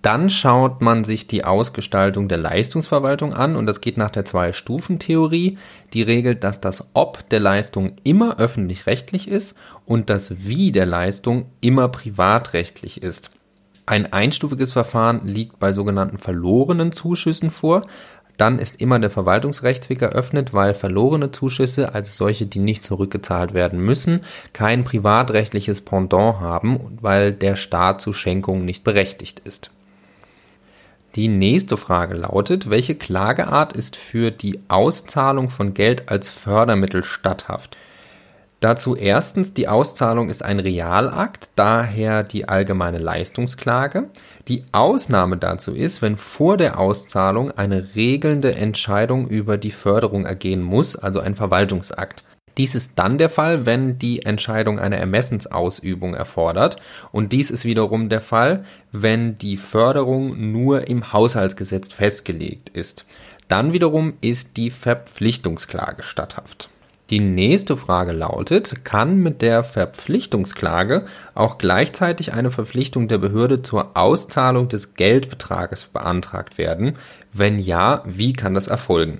Dann 0.01 0.31
schaut 0.31 0.81
man 0.81 1.03
sich 1.03 1.27
die 1.27 1.45
Ausgestaltung 1.45 2.27
der 2.27 2.39
Leistungsverwaltung 2.39 3.33
an 3.35 3.55
und 3.55 3.67
das 3.67 3.81
geht 3.81 3.97
nach 3.97 4.09
der 4.09 4.25
Zwei-Stufen-Theorie, 4.25 5.59
die 5.93 6.01
regelt, 6.01 6.43
dass 6.43 6.59
das 6.59 6.87
Ob 6.93 7.29
der 7.29 7.39
Leistung 7.39 7.93
immer 8.03 8.39
öffentlich-rechtlich 8.39 9.27
ist 9.27 9.55
und 9.85 10.09
das 10.09 10.45
Wie 10.45 10.71
der 10.71 10.87
Leistung 10.87 11.45
immer 11.61 11.87
privatrechtlich 11.89 13.03
ist. 13.03 13.29
Ein 13.85 14.11
einstufiges 14.11 14.71
Verfahren 14.71 15.27
liegt 15.27 15.59
bei 15.59 15.71
sogenannten 15.71 16.17
verlorenen 16.17 16.91
Zuschüssen 16.91 17.51
vor. 17.51 17.83
Dann 18.37 18.57
ist 18.57 18.81
immer 18.81 18.97
der 18.97 19.11
Verwaltungsrechtsweg 19.11 20.01
eröffnet, 20.01 20.51
weil 20.51 20.73
verlorene 20.73 21.29
Zuschüsse, 21.29 21.93
also 21.93 22.09
solche, 22.11 22.47
die 22.47 22.59
nicht 22.59 22.81
zurückgezahlt 22.81 23.53
werden 23.53 23.79
müssen, 23.79 24.21
kein 24.53 24.83
privatrechtliches 24.83 25.81
Pendant 25.81 26.39
haben, 26.39 26.97
weil 27.01 27.33
der 27.33 27.55
Staat 27.55 28.01
zu 28.01 28.13
Schenkungen 28.13 28.65
nicht 28.65 28.83
berechtigt 28.83 29.41
ist. 29.41 29.69
Die 31.15 31.27
nächste 31.27 31.75
Frage 31.75 32.13
lautet, 32.13 32.69
welche 32.69 32.95
Klageart 32.95 33.73
ist 33.73 33.97
für 33.97 34.31
die 34.31 34.61
Auszahlung 34.69 35.49
von 35.49 35.73
Geld 35.73 36.07
als 36.07 36.29
Fördermittel 36.29 37.03
statthaft? 37.03 37.75
Dazu 38.61 38.95
erstens, 38.95 39.53
die 39.53 39.67
Auszahlung 39.67 40.29
ist 40.29 40.41
ein 40.41 40.59
Realakt, 40.59 41.49
daher 41.55 42.23
die 42.23 42.47
allgemeine 42.47 42.99
Leistungsklage. 42.99 44.09
Die 44.47 44.63
Ausnahme 44.71 45.35
dazu 45.35 45.73
ist, 45.73 46.01
wenn 46.01 46.15
vor 46.15 46.55
der 46.55 46.79
Auszahlung 46.79 47.51
eine 47.51 47.95
regelnde 47.95 48.55
Entscheidung 48.55 49.27
über 49.27 49.57
die 49.57 49.71
Förderung 49.71 50.25
ergehen 50.25 50.61
muss, 50.61 50.95
also 50.95 51.19
ein 51.19 51.35
Verwaltungsakt. 51.35 52.23
Dies 52.57 52.75
ist 52.75 52.93
dann 52.97 53.17
der 53.17 53.29
Fall, 53.29 53.65
wenn 53.65 53.97
die 53.97 54.23
Entscheidung 54.23 54.79
eine 54.79 54.97
Ermessensausübung 54.97 56.13
erfordert. 56.13 56.77
Und 57.11 57.31
dies 57.31 57.51
ist 57.51 57.65
wiederum 57.65 58.09
der 58.09 58.21
Fall, 58.21 58.65
wenn 58.91 59.37
die 59.37 59.57
Förderung 59.57 60.51
nur 60.51 60.87
im 60.87 61.13
Haushaltsgesetz 61.13 61.91
festgelegt 61.91 62.69
ist. 62.69 63.05
Dann 63.47 63.73
wiederum 63.73 64.13
ist 64.21 64.57
die 64.57 64.71
Verpflichtungsklage 64.71 66.03
statthaft. 66.03 66.69
Die 67.09 67.19
nächste 67.19 67.75
Frage 67.75 68.13
lautet, 68.13 68.85
kann 68.85 69.17
mit 69.17 69.41
der 69.41 69.65
Verpflichtungsklage 69.65 71.03
auch 71.33 71.57
gleichzeitig 71.57 72.31
eine 72.31 72.51
Verpflichtung 72.51 73.09
der 73.09 73.17
Behörde 73.17 73.61
zur 73.61 73.97
Auszahlung 73.97 74.69
des 74.69 74.93
Geldbetrages 74.93 75.83
beantragt 75.83 76.57
werden? 76.57 76.95
Wenn 77.33 77.59
ja, 77.59 78.01
wie 78.05 78.31
kann 78.31 78.53
das 78.53 78.67
erfolgen? 78.67 79.19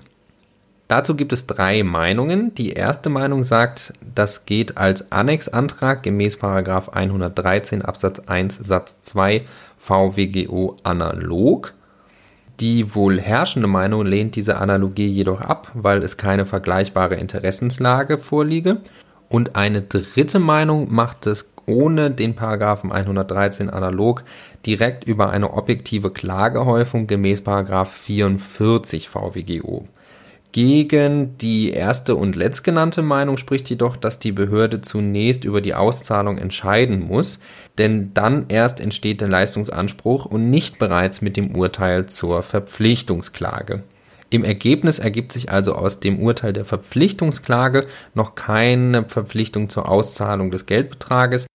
Dazu 0.92 1.16
gibt 1.16 1.32
es 1.32 1.48
drei 1.48 1.84
Meinungen. 1.84 2.54
Die 2.54 2.74
erste 2.74 3.08
Meinung 3.08 3.46
sagt, 3.46 3.94
das 4.14 4.46
geht 4.46 4.76
als 4.76 5.14
Annexantrag 5.14 6.04
gemäß 6.04 6.38
113 6.44 7.82
Absatz 7.82 8.20
1 8.20 8.58
Satz 8.58 9.00
2 9.00 9.44
VWGO 9.78 10.76
analog. 10.84 11.74
Die 12.60 12.94
wohl 12.94 13.22
herrschende 13.22 13.70
Meinung 13.70 14.06
lehnt 14.06 14.36
diese 14.36 14.58
Analogie 14.58 15.08
jedoch 15.08 15.40
ab, 15.40 15.72
weil 15.76 16.04
es 16.04 16.18
keine 16.18 16.46
vergleichbare 16.46 17.16
Interessenslage 17.16 18.18
vorliege. 18.18 18.82
Und 19.30 19.56
eine 19.56 19.84
dritte 19.84 20.40
Meinung 20.40 20.94
macht 20.94 21.26
es 21.26 21.54
ohne 21.66 22.12
den 22.12 22.36
Paragraphen 22.36 22.92
113 22.92 23.70
analog 23.70 24.26
direkt 24.66 25.06
über 25.06 25.30
eine 25.30 25.54
objektive 25.54 26.12
Klagehäufung 26.12 27.08
gemäß 27.08 27.44
44 27.46 29.08
VWGO. 29.08 29.88
Gegen 30.52 31.38
die 31.38 31.72
erste 31.72 32.16
und 32.16 32.36
letztgenannte 32.36 33.02
Meinung 33.02 33.38
spricht 33.38 33.70
jedoch, 33.70 33.96
dass 33.96 34.20
die 34.20 34.34
Behörde 34.34 34.82
zunächst 34.82 35.46
über 35.46 35.62
die 35.62 35.74
Auszahlung 35.74 36.38
entscheiden 36.38 37.00
muss, 37.00 37.40
denn 37.78 38.14
dann 38.14 38.48
erst 38.50 38.82
entsteht 38.82 39.22
der 39.22 39.30
Leistungsanspruch 39.30 40.26
und 40.26 40.50
nicht 40.50 40.78
bereits 40.78 41.22
mit 41.22 41.38
dem 41.38 41.56
Urteil 41.56 42.08
zur 42.08 42.44
Verpflichtungsklage. 42.44 43.84
Im 44.30 44.44
Ergebnis 44.44 45.00
ergibt 45.00 45.32
sich 45.32 45.52
also 45.52 45.74
aus 45.74 46.02
dem 46.02 46.20
Urteil 46.20 46.52
der 46.52 46.66
Verpflichtungsklage 46.66 47.88
noch 48.14 48.36
keine 48.36 49.06
Verpflichtung 49.06 49.70
zur 49.70 49.88
Auszahlung 49.88 50.52
des 50.52 50.66
Geldbetrages, 50.66 51.48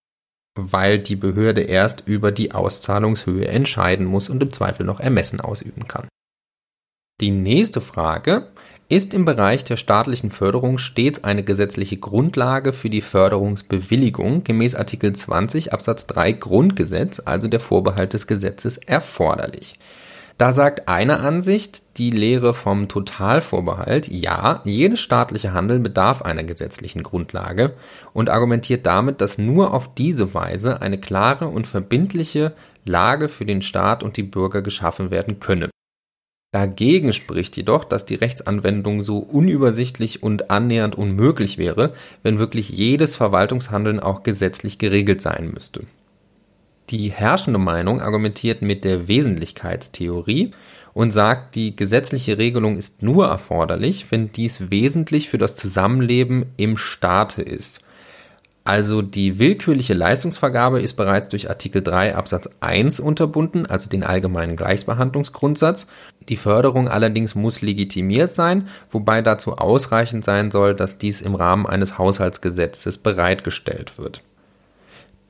weil 0.58 0.98
die 0.98 1.16
Behörde 1.16 1.62
erst 1.62 2.06
über 2.06 2.32
die 2.32 2.52
Auszahlungshöhe 2.52 3.46
entscheiden 3.46 4.06
muss 4.06 4.30
und 4.30 4.42
im 4.42 4.52
Zweifel 4.52 4.86
noch 4.86 5.00
Ermessen 5.00 5.40
ausüben 5.42 5.86
kann. 5.86 6.08
Die 7.20 7.30
nächste 7.30 7.80
Frage 7.80 8.48
ist 8.88 9.14
im 9.14 9.24
Bereich 9.24 9.64
der 9.64 9.76
staatlichen 9.76 10.30
Förderung 10.30 10.78
stets 10.78 11.24
eine 11.24 11.42
gesetzliche 11.42 11.96
Grundlage 11.96 12.72
für 12.72 12.88
die 12.88 13.00
Förderungsbewilligung 13.00 14.44
gemäß 14.44 14.76
Artikel 14.76 15.12
20 15.12 15.72
Absatz 15.72 16.06
3 16.06 16.32
Grundgesetz, 16.32 17.20
also 17.24 17.48
der 17.48 17.60
Vorbehalt 17.60 18.12
des 18.12 18.26
Gesetzes, 18.26 18.76
erforderlich. 18.76 19.78
Da 20.38 20.52
sagt 20.52 20.86
eine 20.86 21.20
Ansicht, 21.20 21.96
die 21.96 22.10
Lehre 22.10 22.52
vom 22.52 22.88
Totalvorbehalt, 22.88 24.08
ja, 24.08 24.60
jedes 24.64 25.00
staatliche 25.00 25.54
Handeln 25.54 25.82
bedarf 25.82 26.20
einer 26.22 26.44
gesetzlichen 26.44 27.02
Grundlage 27.02 27.72
und 28.12 28.28
argumentiert 28.28 28.84
damit, 28.84 29.22
dass 29.22 29.38
nur 29.38 29.72
auf 29.72 29.94
diese 29.94 30.34
Weise 30.34 30.82
eine 30.82 31.00
klare 31.00 31.48
und 31.48 31.66
verbindliche 31.66 32.52
Lage 32.84 33.30
für 33.30 33.46
den 33.46 33.62
Staat 33.62 34.02
und 34.02 34.18
die 34.18 34.22
Bürger 34.22 34.60
geschaffen 34.60 35.10
werden 35.10 35.40
könne. 35.40 35.70
Dagegen 36.56 37.12
spricht 37.12 37.54
jedoch, 37.58 37.84
dass 37.84 38.06
die 38.06 38.14
Rechtsanwendung 38.14 39.02
so 39.02 39.18
unübersichtlich 39.18 40.22
und 40.22 40.50
annähernd 40.50 40.94
unmöglich 40.94 41.58
wäre, 41.58 41.92
wenn 42.22 42.38
wirklich 42.38 42.70
jedes 42.70 43.14
Verwaltungshandeln 43.14 44.00
auch 44.00 44.22
gesetzlich 44.22 44.78
geregelt 44.78 45.20
sein 45.20 45.50
müsste. 45.52 45.82
Die 46.88 47.10
herrschende 47.10 47.58
Meinung 47.58 48.00
argumentiert 48.00 48.62
mit 48.62 48.84
der 48.84 49.06
Wesentlichkeitstheorie 49.06 50.52
und 50.94 51.10
sagt, 51.10 51.56
die 51.56 51.76
gesetzliche 51.76 52.38
Regelung 52.38 52.78
ist 52.78 53.02
nur 53.02 53.26
erforderlich, 53.26 54.06
wenn 54.08 54.32
dies 54.32 54.70
wesentlich 54.70 55.28
für 55.28 55.36
das 55.36 55.56
Zusammenleben 55.56 56.46
im 56.56 56.78
Staate 56.78 57.42
ist. 57.42 57.82
Also 58.66 59.00
die 59.00 59.38
willkürliche 59.38 59.94
Leistungsvergabe 59.94 60.80
ist 60.80 60.94
bereits 60.94 61.28
durch 61.28 61.49
Artikel 61.49 61.82
3 61.82 62.16
Absatz 62.16 62.50
1 62.58 62.99
unterbunden, 62.99 63.64
also 63.64 63.88
den 63.88 64.02
allgemeinen 64.02 64.56
Gleichbehandlungsgrundsatz. 64.56 65.87
Die 66.28 66.37
Förderung 66.37 66.88
allerdings 66.88 67.37
muss 67.37 67.62
legitimiert 67.62 68.32
sein, 68.32 68.66
wobei 68.90 69.23
dazu 69.23 69.52
ausreichend 69.52 70.25
sein 70.25 70.50
soll, 70.50 70.75
dass 70.75 70.99
dies 70.99 71.20
im 71.20 71.37
Rahmen 71.37 71.64
eines 71.64 71.96
Haushaltsgesetzes 71.96 72.99
bereitgestellt 72.99 73.99
wird. 73.99 74.23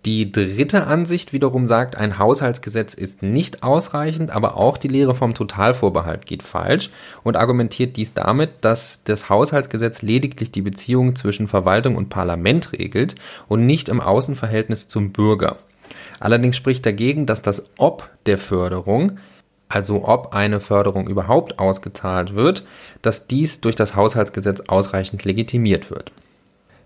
Die 0.06 0.30
dritte 0.30 0.86
Ansicht 0.86 1.32
wiederum 1.32 1.66
sagt, 1.66 1.96
ein 1.96 2.20
Haushaltsgesetz 2.20 2.94
ist 2.94 3.24
nicht 3.24 3.64
ausreichend, 3.64 4.30
aber 4.30 4.56
auch 4.56 4.78
die 4.78 4.86
Lehre 4.86 5.16
vom 5.16 5.34
Totalvorbehalt 5.34 6.26
geht 6.26 6.44
falsch 6.44 6.90
und 7.24 7.36
argumentiert 7.36 7.96
dies 7.96 8.14
damit, 8.14 8.50
dass 8.60 9.02
das 9.02 9.28
Haushaltsgesetz 9.28 10.02
lediglich 10.02 10.52
die 10.52 10.62
Beziehung 10.62 11.16
zwischen 11.16 11.48
Verwaltung 11.48 11.96
und 11.96 12.08
Parlament 12.08 12.72
regelt 12.72 13.16
und 13.48 13.66
nicht 13.66 13.88
im 13.88 14.00
Außenverhältnis 14.00 14.86
zum 14.86 15.10
Bürger. 15.10 15.56
Allerdings 16.20 16.56
spricht 16.56 16.86
dagegen, 16.86 17.26
dass 17.26 17.42
das 17.42 17.64
Ob 17.76 18.08
der 18.26 18.38
Förderung 18.38 19.18
also 19.68 20.04
ob 20.06 20.32
eine 20.32 20.60
Förderung 20.60 21.08
überhaupt 21.08 21.58
ausgezahlt 21.58 22.36
wird, 22.36 22.64
dass 23.02 23.26
dies 23.26 23.60
durch 23.60 23.74
das 23.74 23.96
Haushaltsgesetz 23.96 24.60
ausreichend 24.68 25.24
legitimiert 25.24 25.90
wird. 25.90 26.12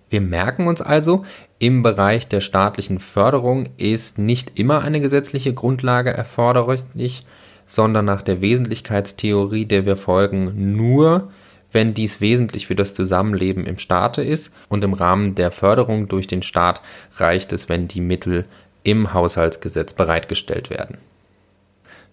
Wir 0.08 0.22
merken 0.22 0.66
uns 0.66 0.80
also, 0.80 1.26
im 1.61 1.83
Bereich 1.83 2.26
der 2.26 2.40
staatlichen 2.40 2.99
Förderung 2.99 3.69
ist 3.76 4.19
nicht 4.19 4.59
immer 4.59 4.81
eine 4.81 5.00
gesetzliche 5.00 5.52
Grundlage 5.52 6.11
erforderlich, 6.11 7.26
sondern 7.67 8.07
nach 8.07 8.23
der 8.23 8.40
Wesentlichkeitstheorie, 8.40 9.67
der 9.67 9.85
wir 9.85 9.97
folgen, 9.97 10.75
nur 10.75 11.31
wenn 11.71 11.93
dies 11.93 12.21
wesentlich 12.23 12.67
für 12.67 12.75
das 12.75 12.95
Zusammenleben 12.95 13.67
im 13.67 13.79
Staate 13.79 14.23
ist 14.23 14.52
und 14.71 14.83
im 14.83 14.95
Rahmen 14.95 15.35
der 15.35 15.50
Förderung 15.50 16.09
durch 16.09 16.26
den 16.26 16.43
Staat 16.43 16.81
reicht 17.19 17.52
es, 17.52 17.69
wenn 17.69 17.87
die 17.87 18.00
Mittel 18.00 18.47
im 18.83 19.12
Haushaltsgesetz 19.12 19.93
bereitgestellt 19.93 20.71
werden. 20.71 20.97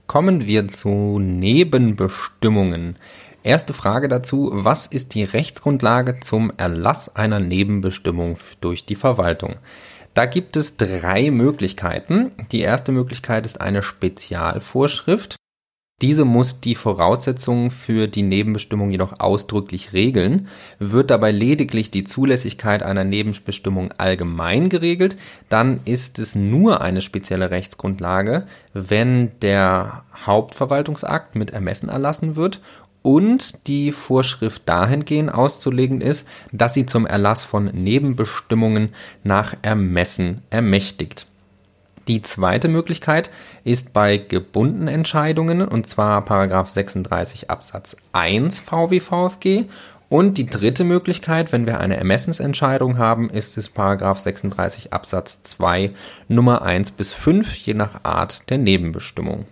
Kommen 0.07 0.45
wir 0.45 0.67
zu 0.67 1.19
Nebenbestimmungen. 1.19 2.97
Erste 3.47 3.71
Frage 3.71 4.09
dazu, 4.09 4.49
was 4.51 4.87
ist 4.87 5.15
die 5.15 5.23
Rechtsgrundlage 5.23 6.19
zum 6.19 6.51
Erlass 6.57 7.15
einer 7.15 7.39
Nebenbestimmung 7.39 8.35
durch 8.59 8.85
die 8.85 8.95
Verwaltung? 8.95 9.55
Da 10.13 10.25
gibt 10.25 10.57
es 10.57 10.75
drei 10.75 11.31
Möglichkeiten. 11.31 12.33
Die 12.51 12.59
erste 12.59 12.91
Möglichkeit 12.91 13.45
ist 13.45 13.61
eine 13.61 13.83
Spezialvorschrift. 13.83 15.37
Diese 16.01 16.25
muss 16.25 16.59
die 16.59 16.75
Voraussetzungen 16.75 17.71
für 17.71 18.09
die 18.09 18.21
Nebenbestimmung 18.21 18.91
jedoch 18.91 19.21
ausdrücklich 19.21 19.93
regeln. 19.93 20.49
Wird 20.77 21.09
dabei 21.09 21.31
lediglich 21.31 21.89
die 21.89 22.03
Zulässigkeit 22.03 22.83
einer 22.83 23.05
Nebenbestimmung 23.05 23.93
allgemein 23.97 24.67
geregelt, 24.67 25.15
dann 25.47 25.79
ist 25.85 26.19
es 26.19 26.35
nur 26.35 26.81
eine 26.81 27.01
spezielle 27.01 27.49
Rechtsgrundlage, 27.49 28.45
wenn 28.73 29.39
der 29.39 30.03
Hauptverwaltungsakt 30.25 31.35
mit 31.35 31.51
Ermessen 31.51 31.87
erlassen 31.87 32.35
wird 32.35 32.59
und 33.07 33.67
die 33.67 33.93
Vorschrift 33.93 34.63
dahingehend 34.65 35.33
auszulegen 35.33 36.01
ist, 36.01 36.27
dass 36.51 36.73
sie 36.73 36.85
zum 36.85 37.05
Erlass 37.05 37.45
von 37.45 37.67
Nebenbestimmungen 37.67 38.89
nach 39.23 39.55
Ermessen 39.61 40.41
ermächtigt. 40.49 41.25
Die 42.09 42.21
zweite 42.21 42.67
Möglichkeit 42.67 43.29
ist 43.63 43.93
bei 43.93 44.17
gebundenen 44.17 44.89
Entscheidungen, 44.89 45.61
und 45.61 45.87
zwar 45.87 46.25
36 46.69 47.49
Absatz 47.49 47.95
1 48.11 48.59
VWVFG. 48.59 49.69
Und 50.09 50.37
die 50.37 50.45
dritte 50.45 50.83
Möglichkeit, 50.83 51.53
wenn 51.53 51.65
wir 51.65 51.79
eine 51.79 51.95
Ermessensentscheidung 51.95 52.97
haben, 52.97 53.29
ist 53.29 53.57
es 53.57 53.69
36 54.19 54.91
Absatz 54.91 55.43
2 55.43 55.91
Nummer 56.27 56.61
1 56.61 56.91
bis 56.91 57.13
5, 57.13 57.55
je 57.55 57.73
nach 57.73 58.03
Art 58.03 58.49
der 58.49 58.57
Nebenbestimmung. 58.57 59.45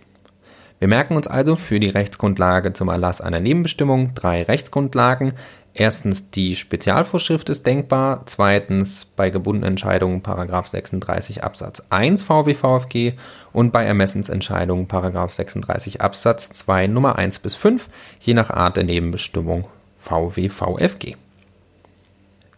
Wir 0.78 0.88
merken 0.88 1.16
uns 1.16 1.26
also 1.26 1.56
für 1.56 1.80
die 1.80 1.88
Rechtsgrundlage 1.88 2.74
zum 2.74 2.88
Erlass 2.88 3.22
einer 3.22 3.40
Nebenbestimmung 3.40 4.14
drei 4.14 4.42
Rechtsgrundlagen. 4.42 5.32
Erstens 5.72 6.30
die 6.30 6.54
Spezialvorschrift 6.54 7.48
ist 7.48 7.66
denkbar, 7.66 8.22
zweitens 8.26 9.06
bei 9.06 9.30
gebundenen 9.30 9.70
Entscheidungen 9.70 10.22
36 10.22 11.42
Absatz 11.42 11.82
1 11.88 12.22
VWVFG 12.22 13.12
und 13.54 13.72
bei 13.72 13.84
Ermessensentscheidungen 13.84 14.86
36 14.88 16.02
Absatz 16.02 16.50
2 16.50 16.88
Nummer 16.88 17.16
1 17.16 17.38
bis 17.38 17.54
5, 17.54 17.88
je 18.20 18.34
nach 18.34 18.50
Art 18.50 18.76
der 18.76 18.84
Nebenbestimmung 18.84 19.66
VWVFG. 19.98 21.16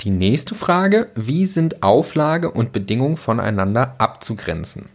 Die 0.01 0.11
nächste 0.11 0.55
Frage, 0.55 1.09
wie 1.15 1.47
sind 1.47 1.83
Auflage 1.83 2.51
und 2.51 2.73
Bedingung 2.73 3.17
voneinander 3.17 3.95
abzugrenzen? 3.99 4.89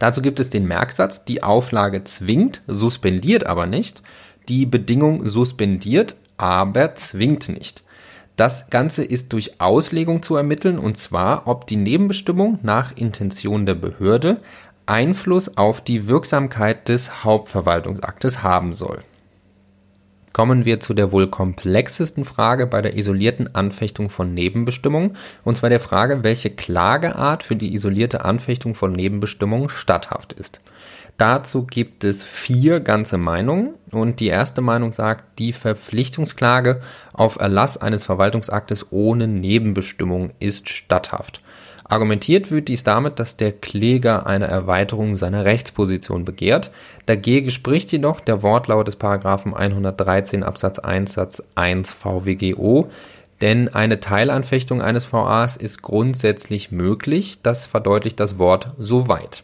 Dazu 0.00 0.22
gibt 0.22 0.40
es 0.40 0.50
den 0.50 0.66
Merksatz, 0.66 1.24
die 1.26 1.42
Auflage 1.44 2.02
zwingt, 2.04 2.62
suspendiert 2.66 3.46
aber 3.46 3.66
nicht, 3.66 4.02
die 4.48 4.66
Bedingung 4.66 5.26
suspendiert, 5.28 6.16
aber 6.38 6.94
zwingt 6.94 7.50
nicht. 7.50 7.84
Das 8.34 8.70
Ganze 8.70 9.04
ist 9.04 9.34
durch 9.34 9.60
Auslegung 9.60 10.22
zu 10.22 10.36
ermitteln, 10.36 10.78
und 10.78 10.96
zwar, 10.96 11.46
ob 11.46 11.66
die 11.66 11.76
Nebenbestimmung 11.76 12.58
nach 12.62 12.96
Intention 12.96 13.66
der 13.66 13.74
Behörde 13.74 14.40
Einfluss 14.86 15.58
auf 15.58 15.82
die 15.82 16.08
Wirksamkeit 16.08 16.88
des 16.88 17.22
Hauptverwaltungsaktes 17.22 18.42
haben 18.42 18.72
soll 18.72 19.04
kommen 20.32 20.64
wir 20.64 20.80
zu 20.80 20.94
der 20.94 21.12
wohl 21.12 21.28
komplexesten 21.28 22.24
Frage 22.24 22.66
bei 22.66 22.82
der 22.82 22.96
isolierten 22.96 23.54
Anfechtung 23.54 24.10
von 24.10 24.32
Nebenbestimmungen, 24.34 25.16
und 25.44 25.56
zwar 25.56 25.70
der 25.70 25.80
Frage, 25.80 26.22
welche 26.22 26.50
Klageart 26.50 27.42
für 27.42 27.56
die 27.56 27.74
isolierte 27.74 28.24
Anfechtung 28.24 28.74
von 28.74 28.92
Nebenbestimmungen 28.92 29.68
statthaft 29.68 30.32
ist. 30.32 30.60
Dazu 31.20 31.66
gibt 31.66 32.04
es 32.04 32.22
vier 32.22 32.80
ganze 32.80 33.18
Meinungen 33.18 33.74
und 33.90 34.20
die 34.20 34.28
erste 34.28 34.62
Meinung 34.62 34.92
sagt, 34.92 35.38
die 35.38 35.52
Verpflichtungsklage 35.52 36.80
auf 37.12 37.38
Erlass 37.38 37.76
eines 37.76 38.04
Verwaltungsaktes 38.04 38.86
ohne 38.90 39.28
Nebenbestimmung 39.28 40.32
ist 40.38 40.70
statthaft. 40.70 41.42
Argumentiert 41.90 42.52
wird 42.52 42.68
dies 42.68 42.84
damit, 42.84 43.18
dass 43.18 43.36
der 43.36 43.50
Kläger 43.50 44.24
eine 44.24 44.46
Erweiterung 44.46 45.16
seiner 45.16 45.44
Rechtsposition 45.44 46.24
begehrt. 46.24 46.70
Dagegen 47.06 47.50
spricht 47.50 47.90
jedoch 47.90 48.20
der 48.20 48.44
Wortlaut 48.44 48.86
des 48.86 48.94
Paragraphen 48.94 49.54
113 49.54 50.44
Absatz 50.44 50.78
1 50.78 51.14
Satz 51.14 51.42
1 51.56 51.90
VWGO, 51.90 52.90
denn 53.40 53.74
eine 53.74 53.98
Teilanfechtung 53.98 54.80
eines 54.80 55.12
VAs 55.12 55.56
ist 55.56 55.82
grundsätzlich 55.82 56.70
möglich. 56.70 57.40
Das 57.42 57.66
verdeutlicht 57.66 58.20
das 58.20 58.38
Wort 58.38 58.68
soweit. 58.78 59.42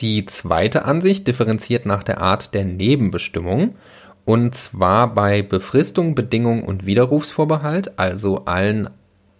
Die 0.00 0.24
zweite 0.24 0.86
Ansicht 0.86 1.26
differenziert 1.26 1.84
nach 1.84 2.04
der 2.04 2.22
Art 2.22 2.54
der 2.54 2.64
Nebenbestimmung 2.64 3.74
und 4.24 4.54
zwar 4.54 5.12
bei 5.12 5.42
Befristung, 5.42 6.14
Bedingung 6.14 6.62
und 6.62 6.86
Widerrufsvorbehalt, 6.86 7.98
also 7.98 8.46
allen 8.46 8.88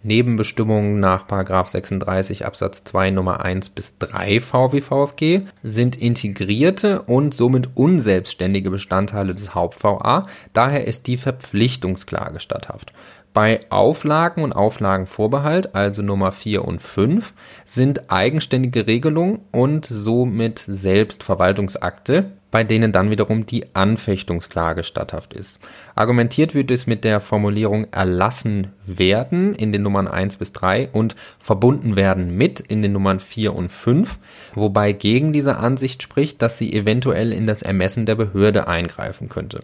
Nebenbestimmungen 0.03 0.99
nach 0.99 1.25
36 1.25 2.45
Absatz 2.45 2.83
2 2.83 3.11
Nummer 3.11 3.43
1 3.43 3.69
bis 3.69 3.97
3 3.97 4.41
VWVFG 4.41 5.47
sind 5.63 5.95
integrierte 5.95 7.01
und 7.03 7.33
somit 7.33 7.69
unselbstständige 7.75 8.69
Bestandteile 8.69 9.33
des 9.33 9.55
Haupt-VA, 9.55 10.27
daher 10.51 10.85
ist 10.85 11.07
die 11.07 11.17
Verpflichtungsklage 11.17 12.39
statthaft. 12.41 12.91
Bei 13.33 13.61
Auflagen 13.69 14.43
und 14.43 14.53
Auflagenvorbehalt, 14.53 15.73
also 15.73 16.03
Nummer 16.03 16.31
4 16.31 16.63
und 16.63 16.83
5, 16.83 17.33
sind 17.65 18.11
eigenständige 18.11 18.85
Regelungen 18.85 19.39
und 19.51 19.87
somit 19.87 20.59
Selbstverwaltungsakte, 20.59 22.25
bei 22.51 22.63
denen 22.63 22.91
dann 22.91 23.09
wiederum 23.09 23.47
die 23.47 23.65
Anfechtungsklage 23.73 24.83
statthaft 24.83 25.33
ist. 25.33 25.57
Argumentiert 25.95 26.53
wird 26.53 26.69
es 26.69 26.85
mit 26.85 27.03
der 27.03 27.21
Formulierung 27.21 27.87
erlassen 27.91 28.67
werden 28.85 29.55
in 29.55 29.71
den 29.71 29.81
Nummern 29.81 30.07
1 30.07 30.37
bis 30.37 30.53
3 30.53 30.89
und 30.89 31.15
verbunden 31.39 31.95
werden 31.95 32.37
mit 32.37 32.59
in 32.59 32.83
den 32.83 32.91
Nummern 32.91 33.19
4 33.19 33.55
und 33.55 33.71
5, 33.71 34.19
wobei 34.53 34.91
gegen 34.91 35.33
diese 35.33 35.57
Ansicht 35.57 36.03
spricht, 36.03 36.43
dass 36.43 36.59
sie 36.59 36.71
eventuell 36.71 37.33
in 37.33 37.47
das 37.47 37.63
Ermessen 37.63 38.05
der 38.05 38.13
Behörde 38.13 38.67
eingreifen 38.67 39.27
könnte. 39.27 39.63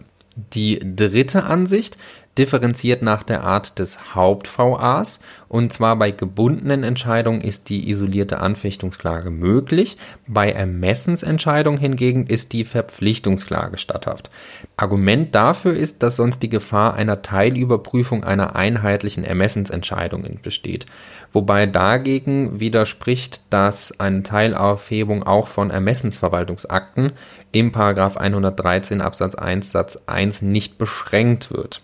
Die 0.54 0.80
dritte 0.96 1.44
Ansicht 1.44 1.98
differenziert 2.40 3.02
nach 3.02 3.22
der 3.22 3.44
Art 3.44 3.78
des 3.78 4.14
Haupt-VAs. 4.14 5.20
Und 5.48 5.72
zwar 5.72 5.96
bei 5.96 6.10
gebundenen 6.10 6.84
Entscheidungen 6.84 7.42
ist 7.42 7.68
die 7.68 7.90
isolierte 7.90 8.38
Anfechtungsklage 8.38 9.30
möglich. 9.30 9.98
Bei 10.26 10.50
Ermessensentscheidungen 10.50 11.78
hingegen 11.78 12.26
ist 12.26 12.54
die 12.54 12.64
Verpflichtungsklage 12.64 13.76
statthaft. 13.76 14.30
Argument 14.78 15.34
dafür 15.34 15.74
ist, 15.74 16.02
dass 16.02 16.16
sonst 16.16 16.42
die 16.42 16.48
Gefahr 16.48 16.94
einer 16.94 17.20
Teilüberprüfung 17.20 18.24
einer 18.24 18.56
einheitlichen 18.56 19.24
Ermessensentscheidung 19.24 20.24
besteht. 20.42 20.86
Wobei 21.34 21.66
dagegen 21.66 22.58
widerspricht, 22.58 23.42
dass 23.50 24.00
eine 24.00 24.22
Teilaufhebung 24.22 25.24
auch 25.24 25.46
von 25.46 25.70
Ermessensverwaltungsakten 25.70 27.12
im 27.52 27.74
113 27.74 29.02
Absatz 29.02 29.34
1 29.34 29.72
Satz 29.72 29.98
1 30.06 30.40
nicht 30.40 30.78
beschränkt 30.78 31.50
wird. 31.52 31.82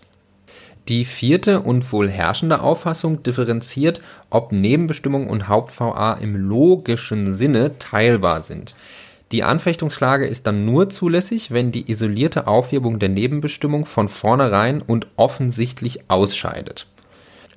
Die 0.89 1.03
vierte 1.03 1.59
und 1.59 1.91
wohl 1.91 2.09
herrschende 2.09 2.61
Auffassung 2.61 3.21
differenziert, 3.21 4.01
ob 4.29 4.53
Nebenbestimmung 4.53 5.27
und 5.27 5.49
Haupt-VA 5.49 6.13
im 6.13 6.35
logischen 6.37 7.33
Sinne 7.33 7.77
teilbar 7.77 8.41
sind. 8.41 8.73
Die 9.33 9.43
Anfechtungsklage 9.43 10.25
ist 10.25 10.47
dann 10.47 10.63
nur 10.63 10.89
zulässig, 10.89 11.51
wenn 11.51 11.73
die 11.73 11.91
isolierte 11.91 12.47
Aufhebung 12.47 12.99
der 12.99 13.09
Nebenbestimmung 13.09 13.85
von 13.85 14.07
vornherein 14.07 14.81
und 14.81 15.07
offensichtlich 15.17 16.09
ausscheidet. 16.09 16.87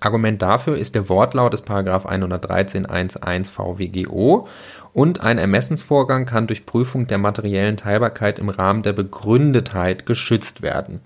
Argument 0.01 0.43
dafür 0.43 0.77
ist 0.77 0.97
der 0.97 1.09
Wortlaut 1.09 1.53
des 1.53 1.63
113.1.1 1.65 3.49
VWGO 3.49 4.49
und 4.93 5.21
ein 5.21 5.39
Ermessensvorgang 5.39 6.27
kann 6.27 6.49
durch 6.49 6.67
Prüfung 6.67 7.07
der 7.07 7.19
materiellen 7.19 7.77
Teilbarkeit 7.77 8.41
im 8.41 8.49
Rahmen 8.49 8.83
der 8.83 8.95
Begründetheit 8.95 10.07
geschützt 10.07 10.63
werden. 10.63 11.03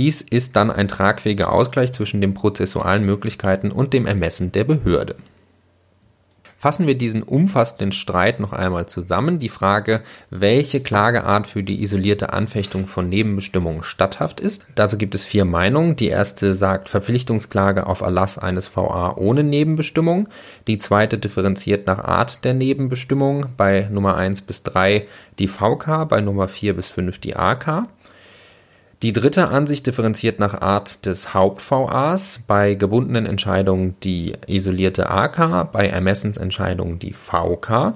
Dies 0.00 0.22
ist 0.22 0.56
dann 0.56 0.70
ein 0.70 0.88
tragfähiger 0.88 1.52
Ausgleich 1.52 1.92
zwischen 1.92 2.22
den 2.22 2.32
prozessualen 2.32 3.04
Möglichkeiten 3.04 3.70
und 3.70 3.92
dem 3.92 4.06
Ermessen 4.06 4.50
der 4.50 4.64
Behörde. 4.64 5.16
Fassen 6.56 6.86
wir 6.86 6.94
diesen 6.94 7.22
umfassenden 7.22 7.92
Streit 7.92 8.40
noch 8.40 8.54
einmal 8.54 8.86
zusammen. 8.86 9.38
Die 9.38 9.50
Frage, 9.50 10.00
welche 10.30 10.80
Klageart 10.80 11.46
für 11.46 11.62
die 11.62 11.82
isolierte 11.82 12.32
Anfechtung 12.32 12.86
von 12.86 13.10
Nebenbestimmungen 13.10 13.82
statthaft 13.82 14.40
ist. 14.40 14.68
Dazu 14.74 14.96
gibt 14.96 15.14
es 15.14 15.26
vier 15.26 15.44
Meinungen. 15.44 15.96
Die 15.96 16.08
erste 16.08 16.54
sagt 16.54 16.88
Verpflichtungsklage 16.88 17.86
auf 17.86 18.00
Erlass 18.00 18.38
eines 18.38 18.74
VA 18.74 19.14
ohne 19.18 19.44
Nebenbestimmung. 19.44 20.30
Die 20.66 20.78
zweite 20.78 21.18
differenziert 21.18 21.86
nach 21.86 21.98
Art 21.98 22.42
der 22.46 22.54
Nebenbestimmung. 22.54 23.48
Bei 23.58 23.86
Nummer 23.90 24.16
1 24.16 24.40
bis 24.40 24.62
3 24.62 25.06
die 25.38 25.46
VK, 25.48 26.06
bei 26.08 26.22
Nummer 26.22 26.48
4 26.48 26.74
bis 26.74 26.88
5 26.88 27.18
die 27.18 27.36
AK. 27.36 27.86
Die 29.02 29.14
dritte 29.14 29.48
Ansicht 29.48 29.86
differenziert 29.86 30.38
nach 30.40 30.60
Art 30.60 31.06
des 31.06 31.32
Haupt-VAs, 31.32 32.40
bei 32.46 32.74
gebundenen 32.74 33.24
Entscheidungen 33.24 33.94
die 34.02 34.34
isolierte 34.46 35.08
AK, 35.08 35.72
bei 35.72 35.86
Ermessensentscheidungen 35.86 36.98
die 36.98 37.14
VK 37.14 37.94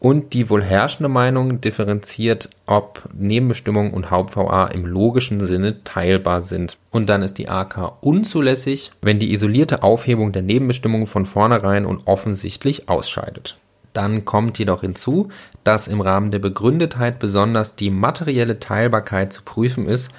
und 0.00 0.32
die 0.32 0.48
wohl 0.48 0.62
herrschende 0.62 1.10
Meinung 1.10 1.60
differenziert, 1.60 2.48
ob 2.64 3.06
Nebenbestimmung 3.12 3.92
und 3.92 4.10
Haupt-VA 4.10 4.68
im 4.68 4.86
logischen 4.86 5.40
Sinne 5.40 5.84
teilbar 5.84 6.40
sind. 6.40 6.78
Und 6.90 7.10
dann 7.10 7.20
ist 7.20 7.36
die 7.36 7.50
AK 7.50 8.02
unzulässig, 8.02 8.92
wenn 9.02 9.18
die 9.18 9.32
isolierte 9.32 9.82
Aufhebung 9.82 10.32
der 10.32 10.40
Nebenbestimmung 10.40 11.06
von 11.06 11.26
vornherein 11.26 11.84
und 11.84 12.06
offensichtlich 12.06 12.88
ausscheidet. 12.88 13.58
Dann 13.96 14.26
kommt 14.26 14.58
jedoch 14.58 14.82
hinzu, 14.82 15.28
dass 15.64 15.88
im 15.88 16.02
Rahmen 16.02 16.30
der 16.30 16.38
Begründetheit 16.38 17.18
besonders 17.18 17.76
die 17.76 17.88
materielle 17.88 18.60
Teilbarkeit 18.60 19.32
zu 19.32 19.42
prüfen 19.42 19.86
ist, 19.86 20.10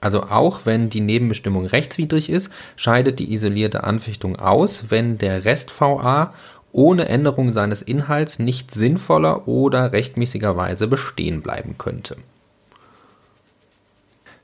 also 0.00 0.22
auch 0.22 0.60
wenn 0.64 0.90
die 0.90 1.00
Nebenbestimmung 1.00 1.66
rechtswidrig 1.66 2.30
ist, 2.30 2.50
scheidet 2.76 3.18
die 3.18 3.32
isolierte 3.32 3.84
Anfechtung 3.84 4.36
aus, 4.36 4.90
wenn 4.90 5.18
der 5.18 5.44
Rest 5.44 5.72
VA 5.80 6.34
ohne 6.72 7.08
Änderung 7.08 7.52
seines 7.52 7.80
Inhalts 7.80 8.38
nicht 8.38 8.70
sinnvoller 8.70 9.48
oder 9.48 9.92
rechtmäßigerweise 9.92 10.86
bestehen 10.86 11.40
bleiben 11.40 11.76
könnte. 11.78 12.16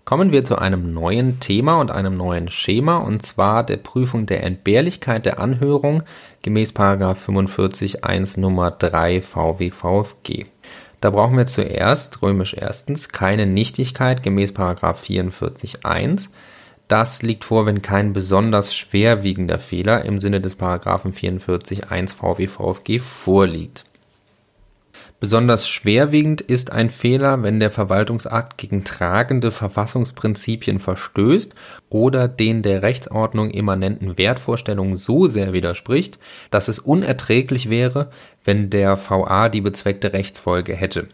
Kommen 0.04 0.32
wir 0.32 0.44
zu 0.44 0.58
einem 0.58 0.92
neuen 0.92 1.38
Thema 1.38 1.80
und 1.80 1.92
einem 1.92 2.16
neuen 2.16 2.48
Schema, 2.48 2.96
und 2.96 3.22
zwar 3.22 3.62
der 3.62 3.76
Prüfung 3.76 4.26
der 4.26 4.42
Entbehrlichkeit 4.42 5.26
der 5.26 5.38
Anhörung 5.38 6.02
gemäß 6.42 6.72
45 6.72 8.04
1 8.04 8.36
Nummer 8.36 8.72
3 8.72 9.22
VWVFG. 9.22 10.46
Da 11.02 11.10
brauchen 11.10 11.36
wir 11.36 11.46
zuerst 11.46 12.22
römisch 12.22 12.54
erstens 12.54 13.08
keine 13.08 13.44
Nichtigkeit 13.44 14.22
gemäß 14.22 14.54
44.1. 14.54 16.28
Das 16.86 17.22
liegt 17.22 17.44
vor, 17.44 17.66
wenn 17.66 17.82
kein 17.82 18.12
besonders 18.12 18.72
schwerwiegender 18.72 19.58
Fehler 19.58 20.04
im 20.04 20.20
Sinne 20.20 20.40
des 20.40 20.56
44.1 20.56 22.14
VWVFG 22.14 23.00
vorliegt. 23.00 23.84
Besonders 25.22 25.68
schwerwiegend 25.68 26.40
ist 26.40 26.72
ein 26.72 26.90
Fehler, 26.90 27.44
wenn 27.44 27.60
der 27.60 27.70
Verwaltungsakt 27.70 28.58
gegen 28.58 28.82
tragende 28.82 29.52
Verfassungsprinzipien 29.52 30.80
verstößt 30.80 31.54
oder 31.90 32.26
den 32.26 32.62
der 32.62 32.82
Rechtsordnung 32.82 33.50
immanenten 33.50 34.18
Wertvorstellungen 34.18 34.96
so 34.96 35.28
sehr 35.28 35.52
widerspricht, 35.52 36.18
dass 36.50 36.66
es 36.66 36.80
unerträglich 36.80 37.70
wäre, 37.70 38.10
wenn 38.44 38.68
der 38.68 38.98
VA 38.98 39.48
die 39.48 39.60
bezweckte 39.60 40.12
Rechtsfolge 40.12 40.74
hätte. 40.74 41.06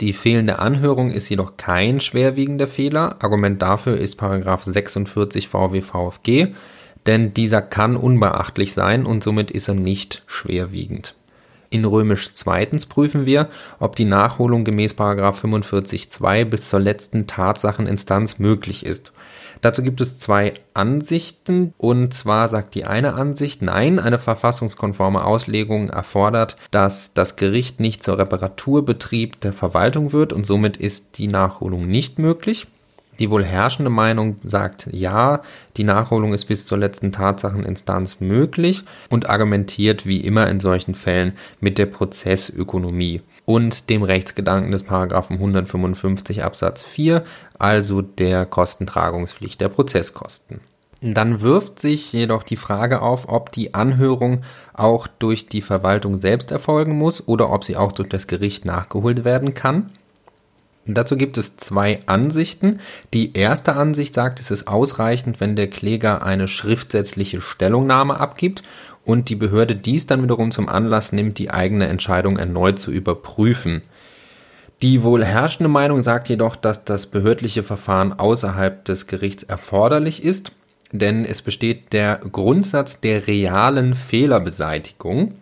Die 0.00 0.14
fehlende 0.14 0.58
Anhörung 0.58 1.12
ist 1.12 1.28
jedoch 1.28 1.56
kein 1.56 2.00
schwerwiegender 2.00 2.66
Fehler. 2.66 3.22
Argument 3.22 3.62
dafür 3.62 3.98
ist 3.98 4.18
46 4.18 5.46
VWVFG, 5.46 6.54
denn 7.06 7.32
dieser 7.34 7.62
kann 7.62 7.94
unbeachtlich 7.94 8.72
sein 8.72 9.06
und 9.06 9.22
somit 9.22 9.52
ist 9.52 9.68
er 9.68 9.74
nicht 9.74 10.24
schwerwiegend. 10.26 11.14
In 11.72 11.86
römisch 11.86 12.34
zweitens 12.34 12.84
prüfen 12.84 13.24
wir, 13.24 13.48
ob 13.78 13.96
die 13.96 14.04
Nachholung 14.04 14.62
gemäß 14.62 14.94
45.2 14.94 16.44
bis 16.44 16.68
zur 16.68 16.80
letzten 16.80 17.26
Tatsacheninstanz 17.26 18.38
möglich 18.38 18.84
ist. 18.84 19.10
Dazu 19.62 19.82
gibt 19.82 20.02
es 20.02 20.18
zwei 20.18 20.52
Ansichten 20.74 21.72
und 21.78 22.12
zwar 22.12 22.48
sagt 22.48 22.74
die 22.74 22.84
eine 22.84 23.14
Ansicht, 23.14 23.62
nein, 23.62 23.98
eine 23.98 24.18
verfassungskonforme 24.18 25.24
Auslegung 25.24 25.88
erfordert, 25.88 26.58
dass 26.70 27.14
das 27.14 27.36
Gericht 27.36 27.80
nicht 27.80 28.02
zur 28.02 28.18
Reparaturbetrieb 28.18 29.40
der 29.40 29.54
Verwaltung 29.54 30.12
wird 30.12 30.34
und 30.34 30.44
somit 30.44 30.76
ist 30.76 31.16
die 31.16 31.28
Nachholung 31.28 31.88
nicht 31.88 32.18
möglich. 32.18 32.66
Die 33.18 33.30
wohl 33.30 33.44
herrschende 33.44 33.90
Meinung 33.90 34.36
sagt 34.42 34.88
ja, 34.90 35.42
die 35.76 35.84
Nachholung 35.84 36.32
ist 36.32 36.46
bis 36.46 36.66
zur 36.66 36.78
letzten 36.78 37.12
Tatsacheninstanz 37.12 38.20
möglich 38.20 38.84
und 39.10 39.28
argumentiert 39.28 40.06
wie 40.06 40.20
immer 40.20 40.48
in 40.48 40.60
solchen 40.60 40.94
Fällen 40.94 41.34
mit 41.60 41.78
der 41.78 41.86
Prozessökonomie 41.86 43.20
und 43.44 43.90
dem 43.90 44.02
Rechtsgedanken 44.02 44.72
des 44.72 44.82
Paragraphen 44.84 45.36
155 45.36 46.42
Absatz 46.42 46.84
4, 46.84 47.22
also 47.58 48.00
der 48.00 48.46
Kostentragungspflicht 48.46 49.60
der 49.60 49.68
Prozesskosten. 49.68 50.60
Dann 51.02 51.40
wirft 51.40 51.80
sich 51.80 52.12
jedoch 52.12 52.44
die 52.44 52.56
Frage 52.56 53.02
auf, 53.02 53.28
ob 53.28 53.50
die 53.50 53.74
Anhörung 53.74 54.42
auch 54.72 55.08
durch 55.08 55.46
die 55.46 55.60
Verwaltung 55.60 56.20
selbst 56.20 56.52
erfolgen 56.52 56.96
muss 56.96 57.26
oder 57.26 57.50
ob 57.52 57.64
sie 57.64 57.76
auch 57.76 57.90
durch 57.90 58.08
das 58.08 58.28
Gericht 58.28 58.64
nachgeholt 58.64 59.24
werden 59.24 59.52
kann. 59.52 59.90
Dazu 60.84 61.16
gibt 61.16 61.38
es 61.38 61.56
zwei 61.56 62.00
Ansichten. 62.06 62.80
Die 63.14 63.36
erste 63.36 63.74
Ansicht 63.74 64.14
sagt, 64.14 64.40
es 64.40 64.50
ist 64.50 64.66
ausreichend, 64.66 65.40
wenn 65.40 65.54
der 65.54 65.70
Kläger 65.70 66.24
eine 66.24 66.48
schriftsätzliche 66.48 67.40
Stellungnahme 67.40 68.18
abgibt 68.18 68.62
und 69.04 69.28
die 69.28 69.36
Behörde 69.36 69.76
dies 69.76 70.06
dann 70.06 70.22
wiederum 70.22 70.50
zum 70.50 70.68
Anlass 70.68 71.12
nimmt, 71.12 71.38
die 71.38 71.50
eigene 71.50 71.86
Entscheidung 71.86 72.36
erneut 72.36 72.80
zu 72.80 72.90
überprüfen. 72.90 73.82
Die 74.82 75.04
wohl 75.04 75.24
herrschende 75.24 75.68
Meinung 75.68 76.02
sagt 76.02 76.28
jedoch, 76.28 76.56
dass 76.56 76.84
das 76.84 77.06
behördliche 77.06 77.62
Verfahren 77.62 78.12
außerhalb 78.12 78.84
des 78.84 79.06
Gerichts 79.06 79.44
erforderlich 79.44 80.24
ist, 80.24 80.50
denn 80.90 81.24
es 81.24 81.42
besteht 81.42 81.92
der 81.92 82.16
Grundsatz 82.16 83.00
der 83.00 83.28
realen 83.28 83.94
Fehlerbeseitigung. 83.94 85.34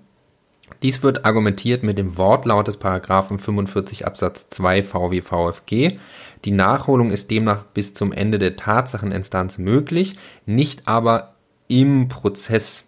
Dies 0.82 1.02
wird 1.02 1.26
argumentiert 1.26 1.82
mit 1.82 1.98
dem 1.98 2.16
Wortlaut 2.16 2.66
des 2.66 2.78
Paragraphen 2.78 3.38
45 3.38 4.06
Absatz 4.06 4.48
2 4.48 4.82
VWVFG. 4.82 5.98
Die 6.46 6.50
Nachholung 6.50 7.10
ist 7.10 7.30
demnach 7.30 7.64
bis 7.64 7.92
zum 7.92 8.12
Ende 8.12 8.38
der 8.38 8.56
Tatsacheninstanz 8.56 9.58
möglich, 9.58 10.16
nicht 10.46 10.88
aber 10.88 11.34
im 11.68 12.08
Prozess. 12.08 12.86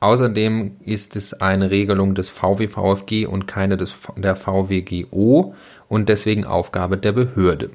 Außerdem 0.00 0.76
ist 0.84 1.16
es 1.16 1.34
eine 1.34 1.70
Regelung 1.70 2.14
des 2.14 2.30
VWVFG 2.30 3.26
und 3.26 3.46
keine 3.46 3.76
des, 3.76 3.94
der 4.16 4.36
VWGO 4.36 5.54
und 5.88 6.08
deswegen 6.08 6.44
Aufgabe 6.44 6.98
der 6.98 7.12
Behörde. 7.12 7.70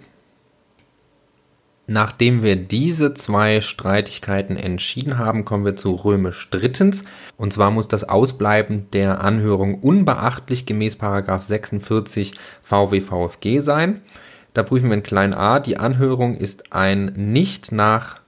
Nachdem 1.86 2.44
wir 2.44 2.56
diese 2.56 3.14
zwei 3.14 3.60
Streitigkeiten 3.60 4.56
entschieden 4.56 5.18
haben, 5.18 5.44
kommen 5.44 5.66
wir 5.66 5.76
zu 5.76 5.94
römisch 5.96 6.50
drittens. 6.50 7.04
Und 7.36 7.52
zwar 7.52 7.72
muss 7.72 7.90
das 7.90 8.08
Ausbleiben 8.08 8.90
der 8.92 9.22
Anhörung 9.22 9.80
unbeachtlich 9.82 10.66
gemäß 10.66 10.98
46 10.98 12.34
VWVFG 12.62 13.60
sein. 13.60 14.02
Da 14.54 14.64
prüfen 14.64 14.90
wir 14.90 14.96
in 14.96 15.04
klein 15.04 15.34
a, 15.34 15.60
die 15.60 15.78
Anhörung 15.78 16.38
ist 16.38 16.72
ein 16.72 17.12
nicht 17.16 17.72
nach 17.72 18.22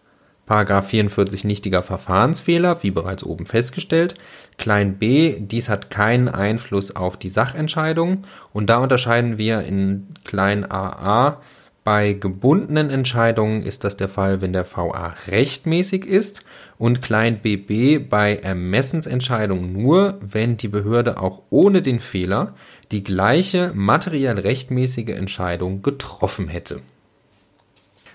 Paragraph 0.46 0.90
44 0.90 1.44
nichtiger 1.46 1.82
Verfahrensfehler, 1.82 2.84
wie 2.84 2.92
bereits 2.92 3.24
oben 3.24 3.46
festgestellt. 3.46 4.16
Klein 4.58 4.98
b, 4.98 5.40
dies 5.40 5.70
hat 5.70 5.90
keinen 5.90 6.30
Einfluss 6.30 6.96
auf 6.96 7.18
die 7.18 7.30
Sachentscheidung. 7.30 8.26
Und 8.54 8.70
da 8.70 8.78
unterscheiden 8.78 9.38
wir 9.38 9.62
in 9.62 10.08
klein 10.24 10.70
aa. 10.70 11.42
Bei 11.86 12.14
gebundenen 12.14 12.90
Entscheidungen 12.90 13.62
ist 13.62 13.84
das 13.84 13.96
der 13.96 14.10
Fall, 14.10 14.42
wenn 14.42 14.54
der 14.54 14.66
VA 14.66 15.16
rechtmäßig 15.28 16.08
ist 16.08 16.44
und 16.80 17.04
klein 17.04 17.44
bb 17.44 18.00
bei 18.00 18.38
Ermessensentscheidungen 18.38 19.72
nur, 19.72 20.18
wenn 20.20 20.58
die 20.58 20.68
Behörde 20.68 21.20
auch 21.20 21.44
ohne 21.52 21.84
den 21.84 22.00
Fehler 22.00 22.56
die 22.92 23.04
gleiche 23.04 23.72
materiell 23.76 24.40
rechtmäßige 24.40 25.10
Entscheidung 25.10 25.84
getroffen 25.84 26.48
hätte. 26.48 26.82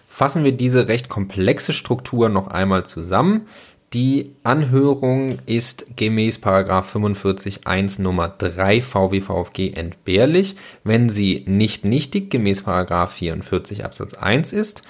Fassen 0.09 0.43
wir 0.43 0.53
diese 0.53 0.89
recht 0.89 1.09
komplexe 1.09 1.73
Struktur 1.73 2.29
noch 2.29 2.49
einmal 2.49 2.85
zusammen. 2.85 3.47
Die 3.93 4.37
Anhörung 4.45 5.39
ist 5.47 5.97
gemäß 5.97 6.37
45 6.37 7.67
1 7.67 7.99
Nummer 7.99 8.29
3 8.29 8.83
VWVFG 8.83 9.73
entbehrlich, 9.75 10.55
wenn 10.85 11.09
sie 11.09 11.45
nicht 11.49 11.85
nichtig 11.85 12.31
gemäß 12.31 12.61
44 12.61 13.85
Absatz 13.85 14.15
1 14.15 14.53
ist. 14.53 14.83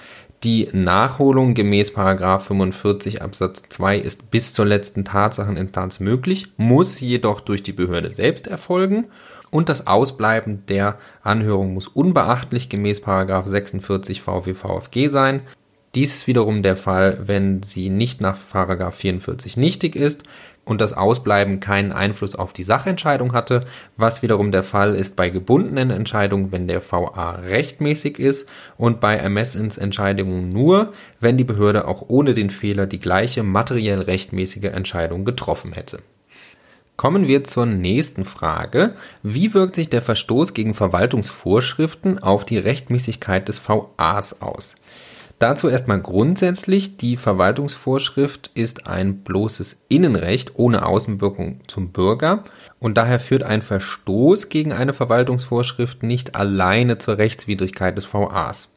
Die 0.43 0.69
Nachholung 0.71 1.55
gemäß 1.55 1.89
45 1.89 3.23
Absatz 3.23 3.63
2 3.69 3.97
ist 3.97 4.29
bis 4.29 4.53
zur 4.53 4.67
letzten 4.67 5.03
Tatsacheninstanz 5.03 5.99
möglich, 5.99 6.49
muss 6.57 6.99
jedoch 6.99 7.41
durch 7.41 7.63
die 7.63 7.73
Behörde 7.73 8.11
selbst 8.11 8.45
erfolgen 8.45 9.07
und 9.49 9.69
das 9.69 9.87
Ausbleiben 9.87 10.65
der 10.67 10.97
Anhörung 11.23 11.73
muss 11.73 11.87
unbeachtlich 11.87 12.69
gemäß 12.69 13.01
46 13.47 14.21
VWVFG 14.21 15.07
sein. 15.07 15.41
Dies 15.93 16.15
ist 16.15 16.27
wiederum 16.27 16.63
der 16.63 16.77
Fall, 16.77 17.19
wenn 17.25 17.63
sie 17.63 17.89
nicht 17.89 18.21
nach 18.21 18.37
44 18.37 19.57
nichtig 19.57 19.97
ist 19.97 20.23
und 20.63 20.79
das 20.79 20.93
Ausbleiben 20.93 21.59
keinen 21.59 21.91
Einfluss 21.91 22.33
auf 22.33 22.53
die 22.53 22.63
Sachentscheidung 22.63 23.33
hatte, 23.33 23.65
was 23.97 24.21
wiederum 24.21 24.53
der 24.53 24.63
Fall 24.63 24.95
ist 24.95 25.17
bei 25.17 25.29
gebundenen 25.29 25.89
Entscheidungen, 25.89 26.53
wenn 26.53 26.69
der 26.69 26.81
VA 26.81 27.31
rechtmäßig 27.31 28.19
ist 28.19 28.49
und 28.77 29.01
bei 29.01 29.17
Ermessensentscheidungen 29.17 30.47
nur, 30.47 30.93
wenn 31.19 31.37
die 31.37 31.43
Behörde 31.43 31.85
auch 31.85 32.05
ohne 32.07 32.33
den 32.33 32.51
Fehler 32.51 32.85
die 32.85 33.01
gleiche 33.01 33.43
materiell 33.43 33.99
rechtmäßige 33.99 34.71
Entscheidung 34.71 35.25
getroffen 35.25 35.73
hätte. 35.73 35.99
Kommen 36.95 37.27
wir 37.27 37.43
zur 37.43 37.65
nächsten 37.65 38.23
Frage. 38.23 38.93
Wie 39.23 39.53
wirkt 39.53 39.75
sich 39.75 39.89
der 39.89 40.01
Verstoß 40.01 40.53
gegen 40.53 40.73
Verwaltungsvorschriften 40.73 42.19
auf 42.19 42.45
die 42.45 42.59
Rechtmäßigkeit 42.59 43.49
des 43.49 43.59
VAs 43.67 44.41
aus? 44.41 44.75
Dazu 45.41 45.69
erstmal 45.69 45.99
grundsätzlich, 45.99 46.97
die 46.97 47.17
Verwaltungsvorschrift 47.17 48.51
ist 48.53 48.85
ein 48.85 49.23
bloßes 49.23 49.85
Innenrecht 49.89 50.51
ohne 50.53 50.85
Außenwirkung 50.85 51.61
zum 51.65 51.89
Bürger 51.89 52.43
und 52.79 52.95
daher 52.95 53.19
führt 53.19 53.41
ein 53.41 53.63
Verstoß 53.63 54.49
gegen 54.49 54.71
eine 54.71 54.93
Verwaltungsvorschrift 54.93 56.03
nicht 56.03 56.35
alleine 56.35 56.99
zur 56.99 57.17
Rechtswidrigkeit 57.17 57.97
des 57.97 58.05
VAs. 58.05 58.69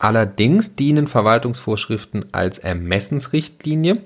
Allerdings 0.00 0.74
dienen 0.74 1.06
Verwaltungsvorschriften 1.06 2.24
als 2.32 2.58
Ermessensrichtlinie 2.58 4.00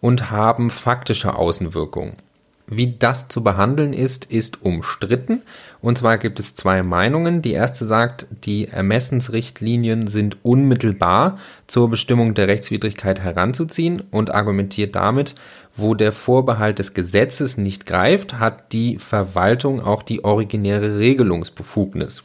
und 0.00 0.30
haben 0.30 0.70
faktische 0.70 1.34
Außenwirkungen. 1.34 2.18
Wie 2.66 2.94
das 2.98 3.28
zu 3.28 3.42
behandeln 3.42 3.92
ist, 3.92 4.24
ist 4.26 4.62
umstritten. 4.62 5.42
Und 5.80 5.98
zwar 5.98 6.16
gibt 6.18 6.38
es 6.40 6.54
zwei 6.54 6.82
Meinungen. 6.82 7.42
Die 7.42 7.52
erste 7.52 7.84
sagt, 7.84 8.26
die 8.44 8.68
Ermessensrichtlinien 8.68 10.06
sind 10.06 10.38
unmittelbar 10.44 11.38
zur 11.66 11.90
Bestimmung 11.90 12.34
der 12.34 12.48
Rechtswidrigkeit 12.48 13.20
heranzuziehen 13.20 14.02
und 14.10 14.32
argumentiert 14.32 14.94
damit, 14.94 15.34
wo 15.76 15.94
der 15.94 16.12
Vorbehalt 16.12 16.78
des 16.78 16.94
Gesetzes 16.94 17.56
nicht 17.56 17.86
greift, 17.86 18.38
hat 18.38 18.72
die 18.72 18.98
Verwaltung 18.98 19.80
auch 19.80 20.02
die 20.02 20.24
originäre 20.24 20.98
Regelungsbefugnis. 20.98 22.22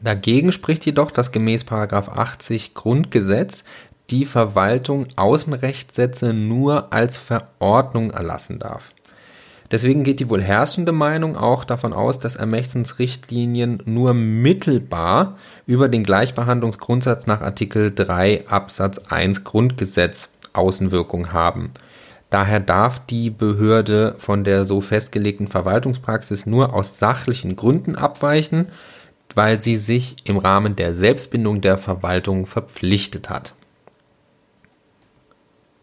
Dagegen 0.00 0.52
spricht 0.52 0.86
jedoch, 0.86 1.10
dass 1.10 1.32
gemäß 1.32 1.66
80 1.70 2.74
Grundgesetz 2.74 3.64
die 4.10 4.24
Verwaltung 4.24 5.06
Außenrechtssätze 5.16 6.32
nur 6.32 6.92
als 6.92 7.16
Verordnung 7.16 8.10
erlassen 8.10 8.58
darf. 8.58 8.90
Deswegen 9.70 10.02
geht 10.02 10.18
die 10.18 10.28
wohl 10.28 10.42
herrschende 10.42 10.90
Meinung 10.90 11.36
auch 11.36 11.64
davon 11.64 11.92
aus, 11.92 12.18
dass 12.18 12.34
Ermächtensrichtlinien 12.34 13.82
nur 13.84 14.14
mittelbar 14.14 15.36
über 15.66 15.88
den 15.88 16.02
Gleichbehandlungsgrundsatz 16.02 17.28
nach 17.28 17.40
Artikel 17.40 17.94
3 17.94 18.48
Absatz 18.48 18.98
1 18.98 19.44
Grundgesetz 19.44 20.30
Außenwirkung 20.52 21.32
haben. 21.32 21.70
Daher 22.30 22.60
darf 22.60 23.04
die 23.06 23.30
Behörde 23.30 24.14
von 24.18 24.42
der 24.44 24.64
so 24.64 24.80
festgelegten 24.80 25.48
Verwaltungspraxis 25.48 26.46
nur 26.46 26.74
aus 26.74 26.98
sachlichen 26.98 27.54
Gründen 27.54 27.94
abweichen, 27.94 28.68
weil 29.34 29.60
sie 29.60 29.76
sich 29.76 30.16
im 30.24 30.36
Rahmen 30.36 30.74
der 30.74 30.94
Selbstbindung 30.94 31.60
der 31.60 31.78
Verwaltung 31.78 32.46
verpflichtet 32.46 33.30
hat. 33.30 33.54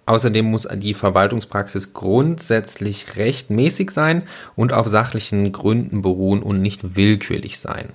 Außerdem 0.08 0.46
muss 0.46 0.68
die 0.74 0.94
Verwaltungspraxis 0.94 1.94
grundsätzlich 1.94 3.18
rechtmäßig 3.18 3.92
sein 3.92 4.24
und 4.56 4.72
auf 4.72 4.88
sachlichen 4.88 5.52
Gründen 5.52 6.02
beruhen 6.02 6.42
und 6.42 6.62
nicht 6.62 6.96
willkürlich 6.96 7.60
sein. 7.60 7.92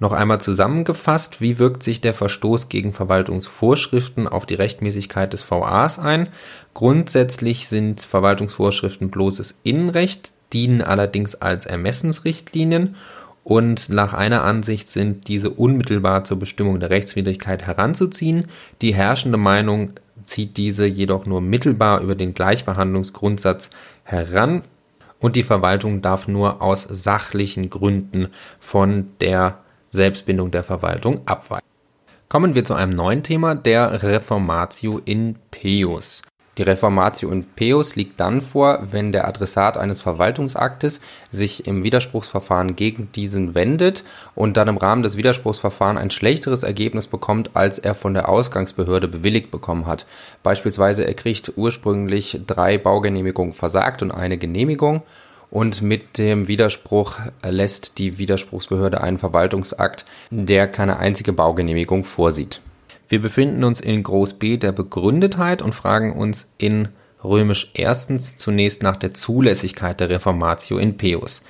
Noch 0.00 0.12
einmal 0.12 0.40
zusammengefasst, 0.40 1.40
wie 1.40 1.58
wirkt 1.58 1.82
sich 1.82 2.02
der 2.02 2.12
Verstoß 2.12 2.68
gegen 2.68 2.92
Verwaltungsvorschriften 2.92 4.28
auf 4.28 4.44
die 4.44 4.54
Rechtmäßigkeit 4.54 5.32
des 5.32 5.50
VAs 5.50 5.98
ein? 5.98 6.28
Grundsätzlich 6.74 7.68
sind 7.68 8.02
Verwaltungsvorschriften 8.02 9.10
bloßes 9.10 9.60
Innenrecht, 9.62 10.34
dienen 10.52 10.82
allerdings 10.82 11.36
als 11.36 11.64
Ermessensrichtlinien 11.64 12.96
und 13.44 13.90
nach 13.90 14.14
einer 14.14 14.42
Ansicht 14.42 14.88
sind 14.88 15.28
diese 15.28 15.50
unmittelbar 15.50 16.24
zur 16.24 16.38
Bestimmung 16.38 16.80
der 16.80 16.90
Rechtswidrigkeit 16.90 17.62
heranzuziehen. 17.62 18.48
Die 18.80 18.94
herrschende 18.94 19.36
Meinung 19.36 19.92
zieht 20.22 20.56
diese 20.56 20.86
jedoch 20.86 21.26
nur 21.26 21.40
mittelbar 21.40 22.00
über 22.00 22.14
den 22.14 22.34
Gleichbehandlungsgrundsatz 22.34 23.70
heran 24.04 24.62
und 25.18 25.36
die 25.36 25.42
Verwaltung 25.42 26.02
darf 26.02 26.28
nur 26.28 26.62
aus 26.62 26.82
sachlichen 26.82 27.70
Gründen 27.70 28.28
von 28.60 29.10
der 29.20 29.58
Selbstbindung 29.90 30.50
der 30.50 30.64
Verwaltung 30.64 31.22
abweichen. 31.26 31.66
Kommen 32.28 32.54
wir 32.54 32.64
zu 32.64 32.74
einem 32.74 32.92
neuen 32.92 33.22
Thema, 33.22 33.54
der 33.54 34.02
Reformatio 34.02 35.00
in 35.04 35.36
Peus. 35.50 36.22
Die 36.56 36.62
Reformatio 36.62 37.30
in 37.30 37.44
Peus 37.44 37.96
liegt 37.96 38.20
dann 38.20 38.40
vor, 38.40 38.86
wenn 38.92 39.10
der 39.10 39.26
Adressat 39.26 39.76
eines 39.76 40.00
Verwaltungsaktes 40.00 41.00
sich 41.30 41.66
im 41.66 41.82
Widerspruchsverfahren 41.82 42.76
gegen 42.76 43.10
diesen 43.12 43.54
wendet 43.56 44.04
und 44.36 44.56
dann 44.56 44.68
im 44.68 44.76
Rahmen 44.76 45.02
des 45.02 45.16
Widerspruchsverfahrens 45.16 46.00
ein 46.00 46.10
schlechteres 46.10 46.62
Ergebnis 46.62 47.08
bekommt, 47.08 47.50
als 47.54 47.80
er 47.80 47.96
von 47.96 48.14
der 48.14 48.28
Ausgangsbehörde 48.28 49.08
bewilligt 49.08 49.50
bekommen 49.50 49.86
hat. 49.86 50.06
Beispielsweise 50.44 51.04
er 51.04 51.14
kriegt 51.14 51.52
ursprünglich 51.56 52.40
drei 52.46 52.78
Baugenehmigungen 52.78 53.52
versagt 53.52 54.02
und 54.02 54.12
eine 54.12 54.38
Genehmigung 54.38 55.02
und 55.50 55.82
mit 55.82 56.18
dem 56.18 56.48
Widerspruch 56.48 57.18
lässt 57.42 57.98
die 57.98 58.18
Widerspruchsbehörde 58.18 59.00
einen 59.00 59.18
Verwaltungsakt, 59.18 60.04
der 60.30 60.68
keine 60.68 60.98
einzige 60.98 61.32
Baugenehmigung 61.32 62.04
vorsieht. 62.04 62.60
Wir 63.08 63.20
befinden 63.20 63.64
uns 63.64 63.80
in 63.80 64.02
Groß 64.02 64.34
B 64.34 64.56
der 64.56 64.72
Begründetheit 64.72 65.62
und 65.62 65.74
fragen 65.74 66.12
uns 66.12 66.50
in 66.58 66.88
römisch 67.22 67.70
erstens 67.74 68.36
zunächst 68.36 68.82
nach 68.82 68.96
der 68.96 69.14
Zulässigkeit 69.14 70.00
der 70.00 70.10
Reformatio 70.10 70.78
in 70.78 70.96
Peus. 70.96 71.42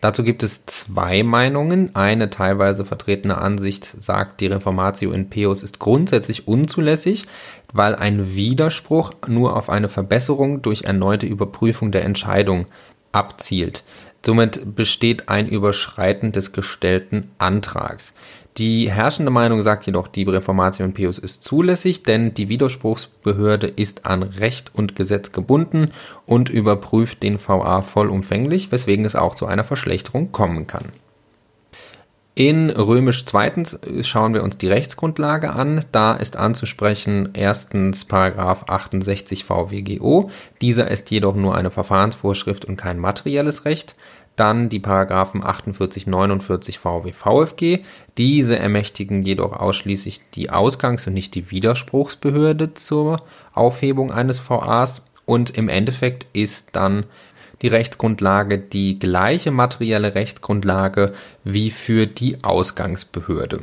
Dazu 0.00 0.22
gibt 0.22 0.42
es 0.42 0.66
zwei 0.66 1.22
Meinungen. 1.22 1.96
Eine 1.96 2.28
teilweise 2.30 2.84
vertretene 2.84 3.38
Ansicht 3.38 3.94
sagt, 3.98 4.40
die 4.40 4.46
Reformatio 4.46 5.10
in 5.10 5.30
Peus 5.30 5.62
ist 5.62 5.78
grundsätzlich 5.78 6.46
unzulässig, 6.46 7.26
weil 7.72 7.94
ein 7.94 8.34
Widerspruch 8.34 9.12
nur 9.26 9.56
auf 9.56 9.70
eine 9.70 9.88
Verbesserung 9.88 10.62
durch 10.62 10.82
erneute 10.82 11.26
Überprüfung 11.26 11.92
der 11.92 12.04
Entscheidung 12.04 12.66
abzielt. 13.12 13.84
Somit 14.24 14.74
besteht 14.74 15.28
ein 15.28 15.48
Überschreiten 15.48 16.32
des 16.32 16.52
gestellten 16.52 17.30
Antrags. 17.38 18.12
Die 18.58 18.90
herrschende 18.90 19.30
Meinung 19.30 19.62
sagt 19.62 19.84
jedoch, 19.84 20.08
die 20.08 20.22
Reformation 20.22 20.94
Pius 20.94 21.18
ist 21.18 21.42
zulässig, 21.42 22.04
denn 22.04 22.32
die 22.32 22.48
Widerspruchsbehörde 22.48 23.66
ist 23.66 24.06
an 24.06 24.22
Recht 24.22 24.70
und 24.74 24.96
Gesetz 24.96 25.32
gebunden 25.32 25.90
und 26.24 26.48
überprüft 26.48 27.22
den 27.22 27.38
VA 27.38 27.82
vollumfänglich, 27.82 28.72
weswegen 28.72 29.04
es 29.04 29.14
auch 29.14 29.34
zu 29.34 29.44
einer 29.44 29.64
Verschlechterung 29.64 30.32
kommen 30.32 30.66
kann. 30.66 30.92
In 32.38 32.68
Römisch 32.68 33.24
zweitens 33.24 33.78
schauen 34.02 34.34
wir 34.34 34.42
uns 34.42 34.58
die 34.58 34.68
Rechtsgrundlage 34.68 35.54
an. 35.54 35.86
Da 35.90 36.12
ist 36.12 36.36
anzusprechen 36.36 37.30
erstens 37.32 38.04
Paragraph 38.04 38.64
68 38.68 39.44
VWGO. 39.44 40.30
Dieser 40.60 40.90
ist 40.90 41.10
jedoch 41.10 41.34
nur 41.34 41.54
eine 41.54 41.70
Verfahrensvorschrift 41.70 42.66
und 42.66 42.76
kein 42.76 42.98
materielles 42.98 43.64
Recht. 43.64 43.96
Dann 44.36 44.68
die 44.68 44.80
Paragraphen 44.80 45.42
48, 45.42 46.06
49 46.06 46.78
VW 46.78 47.12
VfG. 47.12 47.80
Diese 48.18 48.58
ermächtigen 48.58 49.22
jedoch 49.22 49.52
ausschließlich 49.52 50.20
die 50.34 50.50
Ausgangs- 50.50 51.06
und 51.06 51.14
nicht 51.14 51.34
die 51.34 51.50
Widerspruchsbehörde 51.50 52.74
zur 52.74 53.22
Aufhebung 53.54 54.12
eines 54.12 54.38
VAs. 54.38 55.04
Und 55.24 55.56
im 55.56 55.68
Endeffekt 55.68 56.26
ist 56.34 56.76
dann 56.76 57.04
die 57.62 57.68
Rechtsgrundlage 57.68 58.58
die 58.58 58.98
gleiche 58.98 59.50
materielle 59.50 60.14
Rechtsgrundlage 60.14 61.14
wie 61.42 61.70
für 61.70 62.06
die 62.06 62.44
Ausgangsbehörde. 62.44 63.60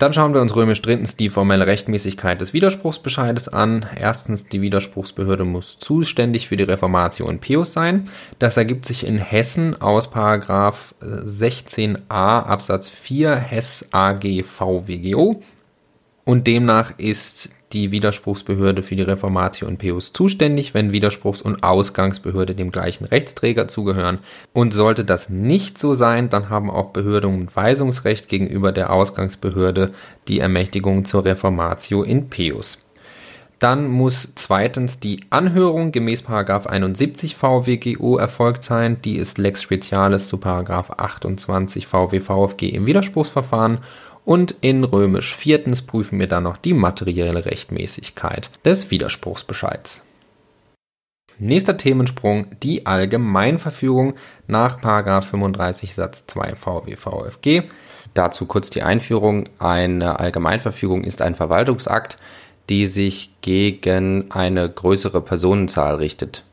Dann 0.00 0.14
schauen 0.14 0.32
wir 0.32 0.40
uns 0.40 0.56
römisch 0.56 0.80
drittens 0.80 1.16
die 1.16 1.28
formelle 1.28 1.66
Rechtmäßigkeit 1.66 2.40
des 2.40 2.54
Widerspruchsbescheides 2.54 3.50
an. 3.50 3.84
Erstens, 3.94 4.46
die 4.46 4.62
Widerspruchsbehörde 4.62 5.44
muss 5.44 5.78
zuständig 5.78 6.48
für 6.48 6.56
die 6.56 6.62
Reformatio 6.62 7.28
in 7.28 7.38
Pius 7.38 7.74
sein. 7.74 8.08
Das 8.38 8.56
ergibt 8.56 8.86
sich 8.86 9.06
in 9.06 9.18
Hessen 9.18 9.78
aus 9.78 10.10
Paragraph 10.10 10.94
16a 11.02 11.98
äh, 11.98 12.06
Absatz 12.08 12.88
4 12.88 13.36
Hess 13.36 13.88
AG 13.90 14.42
VWGO. 14.42 15.42
Und 16.24 16.46
demnach 16.46 16.94
ist 16.96 17.50
die 17.72 17.92
Widerspruchsbehörde 17.92 18.82
für 18.82 18.96
die 18.96 19.02
Reformatio 19.02 19.68
und 19.68 19.78
Peus 19.78 20.12
zuständig, 20.12 20.74
wenn 20.74 20.92
Widerspruchs- 20.92 21.42
und 21.42 21.62
Ausgangsbehörde 21.62 22.54
dem 22.54 22.70
gleichen 22.70 23.04
Rechtsträger 23.04 23.68
zugehören. 23.68 24.18
Und 24.52 24.74
sollte 24.74 25.04
das 25.04 25.28
nicht 25.28 25.78
so 25.78 25.94
sein, 25.94 26.30
dann 26.30 26.48
haben 26.48 26.70
auch 26.70 26.90
Behörden 26.90 27.34
und 27.34 27.54
Weisungsrecht 27.54 28.28
gegenüber 28.28 28.72
der 28.72 28.92
Ausgangsbehörde 28.92 29.92
die 30.28 30.40
Ermächtigung 30.40 31.04
zur 31.04 31.24
Reformatio 31.24 32.02
in 32.02 32.28
Peus. 32.28 32.84
Dann 33.60 33.88
muss 33.88 34.32
zweitens 34.36 35.00
die 35.00 35.20
Anhörung 35.28 35.92
gemäß 35.92 36.24
71 36.66 37.36
VWGO 37.36 38.16
erfolgt 38.16 38.64
sein. 38.64 39.02
Die 39.02 39.16
ist 39.16 39.36
Lex 39.36 39.62
Specialis 39.62 40.28
zu 40.28 40.40
28 40.42 41.86
VWVFG 41.86 42.70
im 42.70 42.86
Widerspruchsverfahren 42.86 43.80
und 44.24 44.54
in 44.60 44.84
römisch 44.84 45.34
viertens 45.34 45.82
prüfen 45.82 46.18
wir 46.18 46.26
dann 46.26 46.44
noch 46.44 46.56
die 46.56 46.74
materielle 46.74 47.44
Rechtmäßigkeit 47.44 48.50
des 48.64 48.90
Widerspruchsbescheids. 48.90 50.02
Nächster 51.38 51.78
Themensprung, 51.78 52.48
die 52.62 52.84
Allgemeinverfügung 52.84 54.14
nach 54.46 54.78
35 54.80 55.94
Satz 55.94 56.26
2 56.26 56.54
VWVFG. 56.54 57.62
Dazu 58.12 58.44
kurz 58.44 58.68
die 58.68 58.82
Einführung. 58.82 59.48
Eine 59.58 60.20
Allgemeinverfügung 60.20 61.02
ist 61.02 61.22
ein 61.22 61.34
Verwaltungsakt, 61.34 62.18
die 62.68 62.86
sich 62.86 63.30
gegen 63.40 64.30
eine 64.30 64.68
größere 64.68 65.22
Personenzahl 65.22 65.94
richtet. 65.94 66.44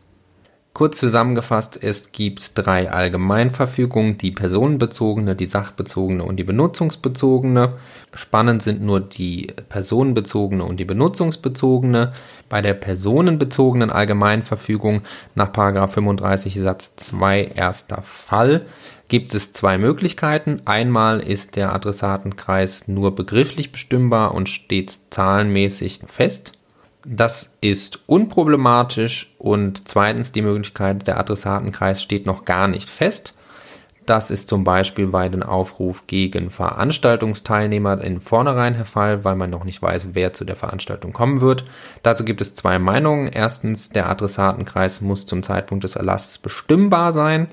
Kurz 0.77 0.99
zusammengefasst, 0.99 1.79
es 1.81 2.11
gibt 2.11 2.51
drei 2.53 2.91
Allgemeinverfügungen, 2.91 4.19
die 4.19 4.29
personenbezogene, 4.29 5.35
die 5.35 5.47
sachbezogene 5.47 6.23
und 6.23 6.35
die 6.35 6.43
benutzungsbezogene. 6.43 7.69
Spannend 8.13 8.61
sind 8.61 8.83
nur 8.83 8.99
die 8.99 9.47
personenbezogene 9.69 10.63
und 10.63 10.79
die 10.79 10.85
benutzungsbezogene. 10.85 12.13
Bei 12.47 12.61
der 12.61 12.75
personenbezogenen 12.75 13.89
Allgemeinverfügung 13.89 15.01
nach 15.33 15.51
35 15.51 16.53
Satz 16.53 16.95
2 16.95 17.53
erster 17.55 18.03
Fall 18.03 18.67
gibt 19.07 19.33
es 19.33 19.53
zwei 19.53 19.79
Möglichkeiten. 19.79 20.61
Einmal 20.65 21.21
ist 21.21 21.55
der 21.55 21.73
Adressatenkreis 21.73 22.87
nur 22.87 23.15
begrifflich 23.15 23.71
bestimmbar 23.71 24.35
und 24.35 24.47
steht 24.47 24.91
zahlenmäßig 25.09 26.01
fest. 26.05 26.56
Das 27.05 27.55
ist 27.61 27.99
unproblematisch 28.07 29.33
und 29.37 29.87
zweitens 29.87 30.31
die 30.31 30.41
Möglichkeit, 30.41 31.07
der 31.07 31.19
Adressatenkreis 31.19 32.01
steht 32.01 32.25
noch 32.25 32.43
gar 32.43 32.67
nicht 32.67 32.89
fest. 32.89 33.33
Das 34.07 34.31
ist 34.31 34.47
zum 34.47 34.63
Beispiel 34.63 35.07
bei 35.07 35.27
dem 35.27 35.43
Aufruf 35.43 36.07
gegen 36.07 36.49
Veranstaltungsteilnehmer 36.49 38.01
in 38.01 38.21
vornherein 38.21 38.73
der 38.73 38.85
Fall, 38.85 39.25
weil 39.25 39.35
man 39.35 39.49
noch 39.49 39.65
nicht 39.65 39.81
weiß, 39.81 40.09
wer 40.13 40.31
zu 40.31 40.45
der 40.45 40.55
Veranstaltung 40.55 41.11
kommen 41.11 41.41
wird. 41.41 41.65
Dazu 42.03 42.23
gibt 42.23 42.39
es 42.39 42.55
zwei 42.55 42.79
Meinungen. 42.79 43.27
Erstens, 43.27 43.89
der 43.89 44.09
Adressatenkreis 44.09 45.01
muss 45.01 45.25
zum 45.25 45.43
Zeitpunkt 45.43 45.83
des 45.83 45.97
Erlasses 45.97 46.37
bestimmbar 46.37 47.11
sein. 47.11 47.49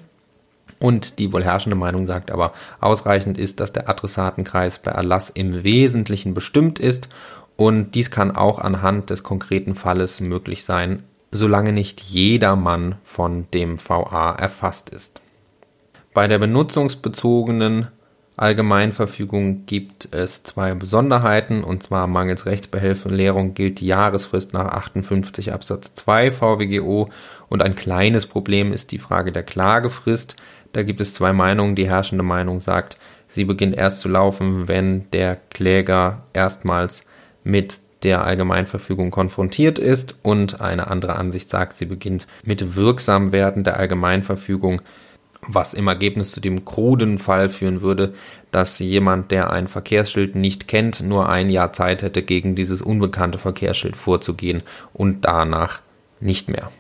Und 0.78 1.18
die 1.18 1.32
wohl 1.32 1.42
herrschende 1.42 1.76
Meinung 1.76 2.06
sagt 2.06 2.30
aber, 2.30 2.52
ausreichend 2.80 3.36
ist, 3.36 3.58
dass 3.58 3.72
der 3.72 3.88
Adressatenkreis 3.88 4.78
bei 4.78 4.92
Erlass 4.92 5.30
im 5.30 5.64
Wesentlichen 5.64 6.34
bestimmt 6.34 6.78
ist 6.78 7.08
und 7.56 7.94
dies 7.94 8.10
kann 8.10 8.34
auch 8.34 8.58
anhand 8.58 9.10
des 9.10 9.22
konkreten 9.22 9.74
Falles 9.74 10.20
möglich 10.20 10.64
sein, 10.64 11.04
solange 11.30 11.72
nicht 11.72 12.00
jedermann 12.00 12.96
von 13.02 13.46
dem 13.52 13.78
VA 13.78 14.32
erfasst 14.32 14.90
ist. 14.90 15.20
Bei 16.12 16.28
der 16.28 16.38
benutzungsbezogenen 16.38 17.88
Allgemeinverfügung 18.36 19.64
gibt 19.66 20.12
es 20.12 20.42
zwei 20.42 20.74
Besonderheiten, 20.74 21.62
und 21.62 21.84
zwar 21.84 22.08
mangels 22.08 22.46
Rechtsbehelfenlehrung 22.46 23.54
gilt 23.54 23.80
die 23.80 23.86
Jahresfrist 23.86 24.52
nach 24.52 24.66
58 24.66 25.52
Absatz 25.52 25.94
2 25.94 26.32
VWGO 26.32 27.10
und 27.48 27.62
ein 27.62 27.76
kleines 27.76 28.26
Problem 28.26 28.72
ist 28.72 28.90
die 28.90 28.98
Frage 28.98 29.30
der 29.30 29.44
Klagefrist. 29.44 30.34
Da 30.72 30.82
gibt 30.82 31.00
es 31.00 31.14
zwei 31.14 31.32
Meinungen. 31.32 31.76
Die 31.76 31.88
herrschende 31.88 32.24
Meinung 32.24 32.58
sagt, 32.58 32.96
sie 33.28 33.44
beginnt 33.44 33.76
erst 33.76 34.00
zu 34.00 34.08
laufen, 34.08 34.66
wenn 34.66 35.08
der 35.12 35.36
Kläger 35.50 36.24
erstmals 36.32 37.06
mit 37.44 37.80
der 38.02 38.24
Allgemeinverfügung 38.24 39.10
konfrontiert 39.10 39.78
ist 39.78 40.16
und 40.22 40.60
eine 40.60 40.88
andere 40.88 41.16
Ansicht 41.16 41.48
sagt, 41.48 41.74
sie 41.74 41.86
beginnt 41.86 42.26
mit 42.44 42.76
Wirksamwerden 42.76 43.64
der 43.64 43.78
Allgemeinverfügung, 43.78 44.82
was 45.46 45.74
im 45.74 45.88
Ergebnis 45.88 46.32
zu 46.32 46.40
dem 46.40 46.64
kruden 46.64 47.18
Fall 47.18 47.48
führen 47.48 47.82
würde, 47.82 48.14
dass 48.50 48.78
jemand, 48.78 49.30
der 49.30 49.50
ein 49.50 49.68
Verkehrsschild 49.68 50.34
nicht 50.34 50.68
kennt, 50.68 51.02
nur 51.02 51.28
ein 51.28 51.50
Jahr 51.50 51.72
Zeit 51.72 52.02
hätte, 52.02 52.22
gegen 52.22 52.54
dieses 52.54 52.82
unbekannte 52.82 53.38
Verkehrsschild 53.38 53.96
vorzugehen 53.96 54.62
und 54.92 55.24
danach 55.24 55.80
nicht 56.20 56.48
mehr. 56.48 56.70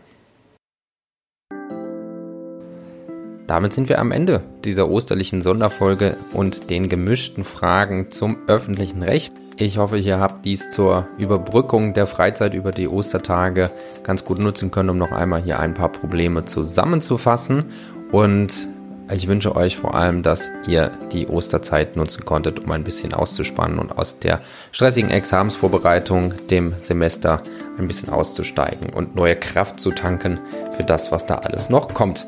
Damit 3.46 3.74
sind 3.74 3.90
wir 3.90 3.98
am 3.98 4.10
Ende 4.10 4.42
dieser 4.64 4.88
osterlichen 4.88 5.42
Sonderfolge 5.42 6.16
und 6.32 6.70
den 6.70 6.88
gemischten 6.88 7.44
Fragen 7.44 8.10
zum 8.10 8.38
öffentlichen 8.46 9.02
Recht. 9.02 9.34
Ich 9.58 9.76
hoffe, 9.76 9.98
ihr 9.98 10.18
habt 10.18 10.46
dies 10.46 10.70
zur 10.70 11.08
Überbrückung 11.18 11.92
der 11.92 12.06
Freizeit 12.06 12.54
über 12.54 12.70
die 12.70 12.88
Ostertage 12.88 13.70
ganz 14.02 14.24
gut 14.24 14.38
nutzen 14.38 14.70
können, 14.70 14.88
um 14.88 14.98
noch 14.98 15.12
einmal 15.12 15.42
hier 15.42 15.60
ein 15.60 15.74
paar 15.74 15.90
Probleme 15.90 16.46
zusammenzufassen. 16.46 17.66
Und 18.12 18.66
ich 19.12 19.28
wünsche 19.28 19.54
euch 19.54 19.76
vor 19.76 19.94
allem, 19.94 20.22
dass 20.22 20.50
ihr 20.66 20.90
die 21.12 21.28
Osterzeit 21.28 21.96
nutzen 21.96 22.24
konntet, 22.24 22.60
um 22.60 22.70
ein 22.70 22.82
bisschen 22.82 23.12
auszuspannen 23.12 23.78
und 23.78 23.98
aus 23.98 24.18
der 24.18 24.40
stressigen 24.72 25.10
Examensvorbereitung 25.10 26.32
dem 26.48 26.72
Semester 26.80 27.42
ein 27.76 27.86
bisschen 27.86 28.08
auszusteigen 28.08 28.88
und 28.88 29.14
neue 29.14 29.36
Kraft 29.36 29.80
zu 29.80 29.90
tanken 29.90 30.40
für 30.74 30.84
das, 30.84 31.12
was 31.12 31.26
da 31.26 31.36
alles 31.36 31.68
noch 31.68 31.92
kommt. 31.92 32.26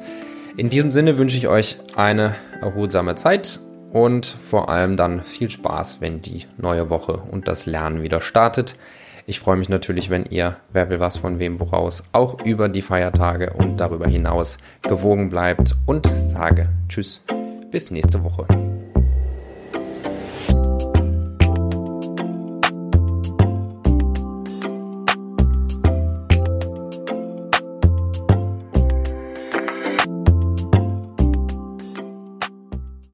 In 0.57 0.71
diesem 0.71 0.91
Sinne 0.91 1.19
wünsche 1.19 1.37
ich 1.37 1.49
euch 1.49 1.77
eine 1.97 2.35
erholsame 2.63 3.15
Zeit 3.15 3.61
und 3.93 4.25
vor 4.25 4.71
allem 4.71 4.97
dann 4.97 5.23
viel 5.23 5.51
Spaß, 5.51 6.01
wenn 6.01 6.23
die 6.23 6.47
neue 6.57 6.89
Woche 6.89 7.23
und 7.31 7.47
das 7.47 7.67
Lernen 7.67 8.03
wieder 8.03 8.23
startet. 8.23 8.77
Ich 9.27 9.39
freue 9.39 9.59
mich 9.59 9.69
natürlich, 9.69 10.09
wenn 10.09 10.25
ihr, 10.25 10.57
wer 10.73 10.89
will 10.89 10.99
was 10.99 11.19
von 11.19 11.39
wem 11.39 11.61
woraus, 11.61 12.05
auch 12.13 12.43
über 12.43 12.71
die 12.71 12.83
Feiertage 12.83 13.53
und 13.53 13.81
darüber 13.81 14.07
hinaus 14.07 14.57
gewogen 14.81 15.29
bleibt 15.29 15.77
und 15.85 16.07
sage 16.29 16.71
Tschüss, 16.89 17.21
bis 17.71 17.91
nächste 17.91 18.25
Woche. 18.25 18.47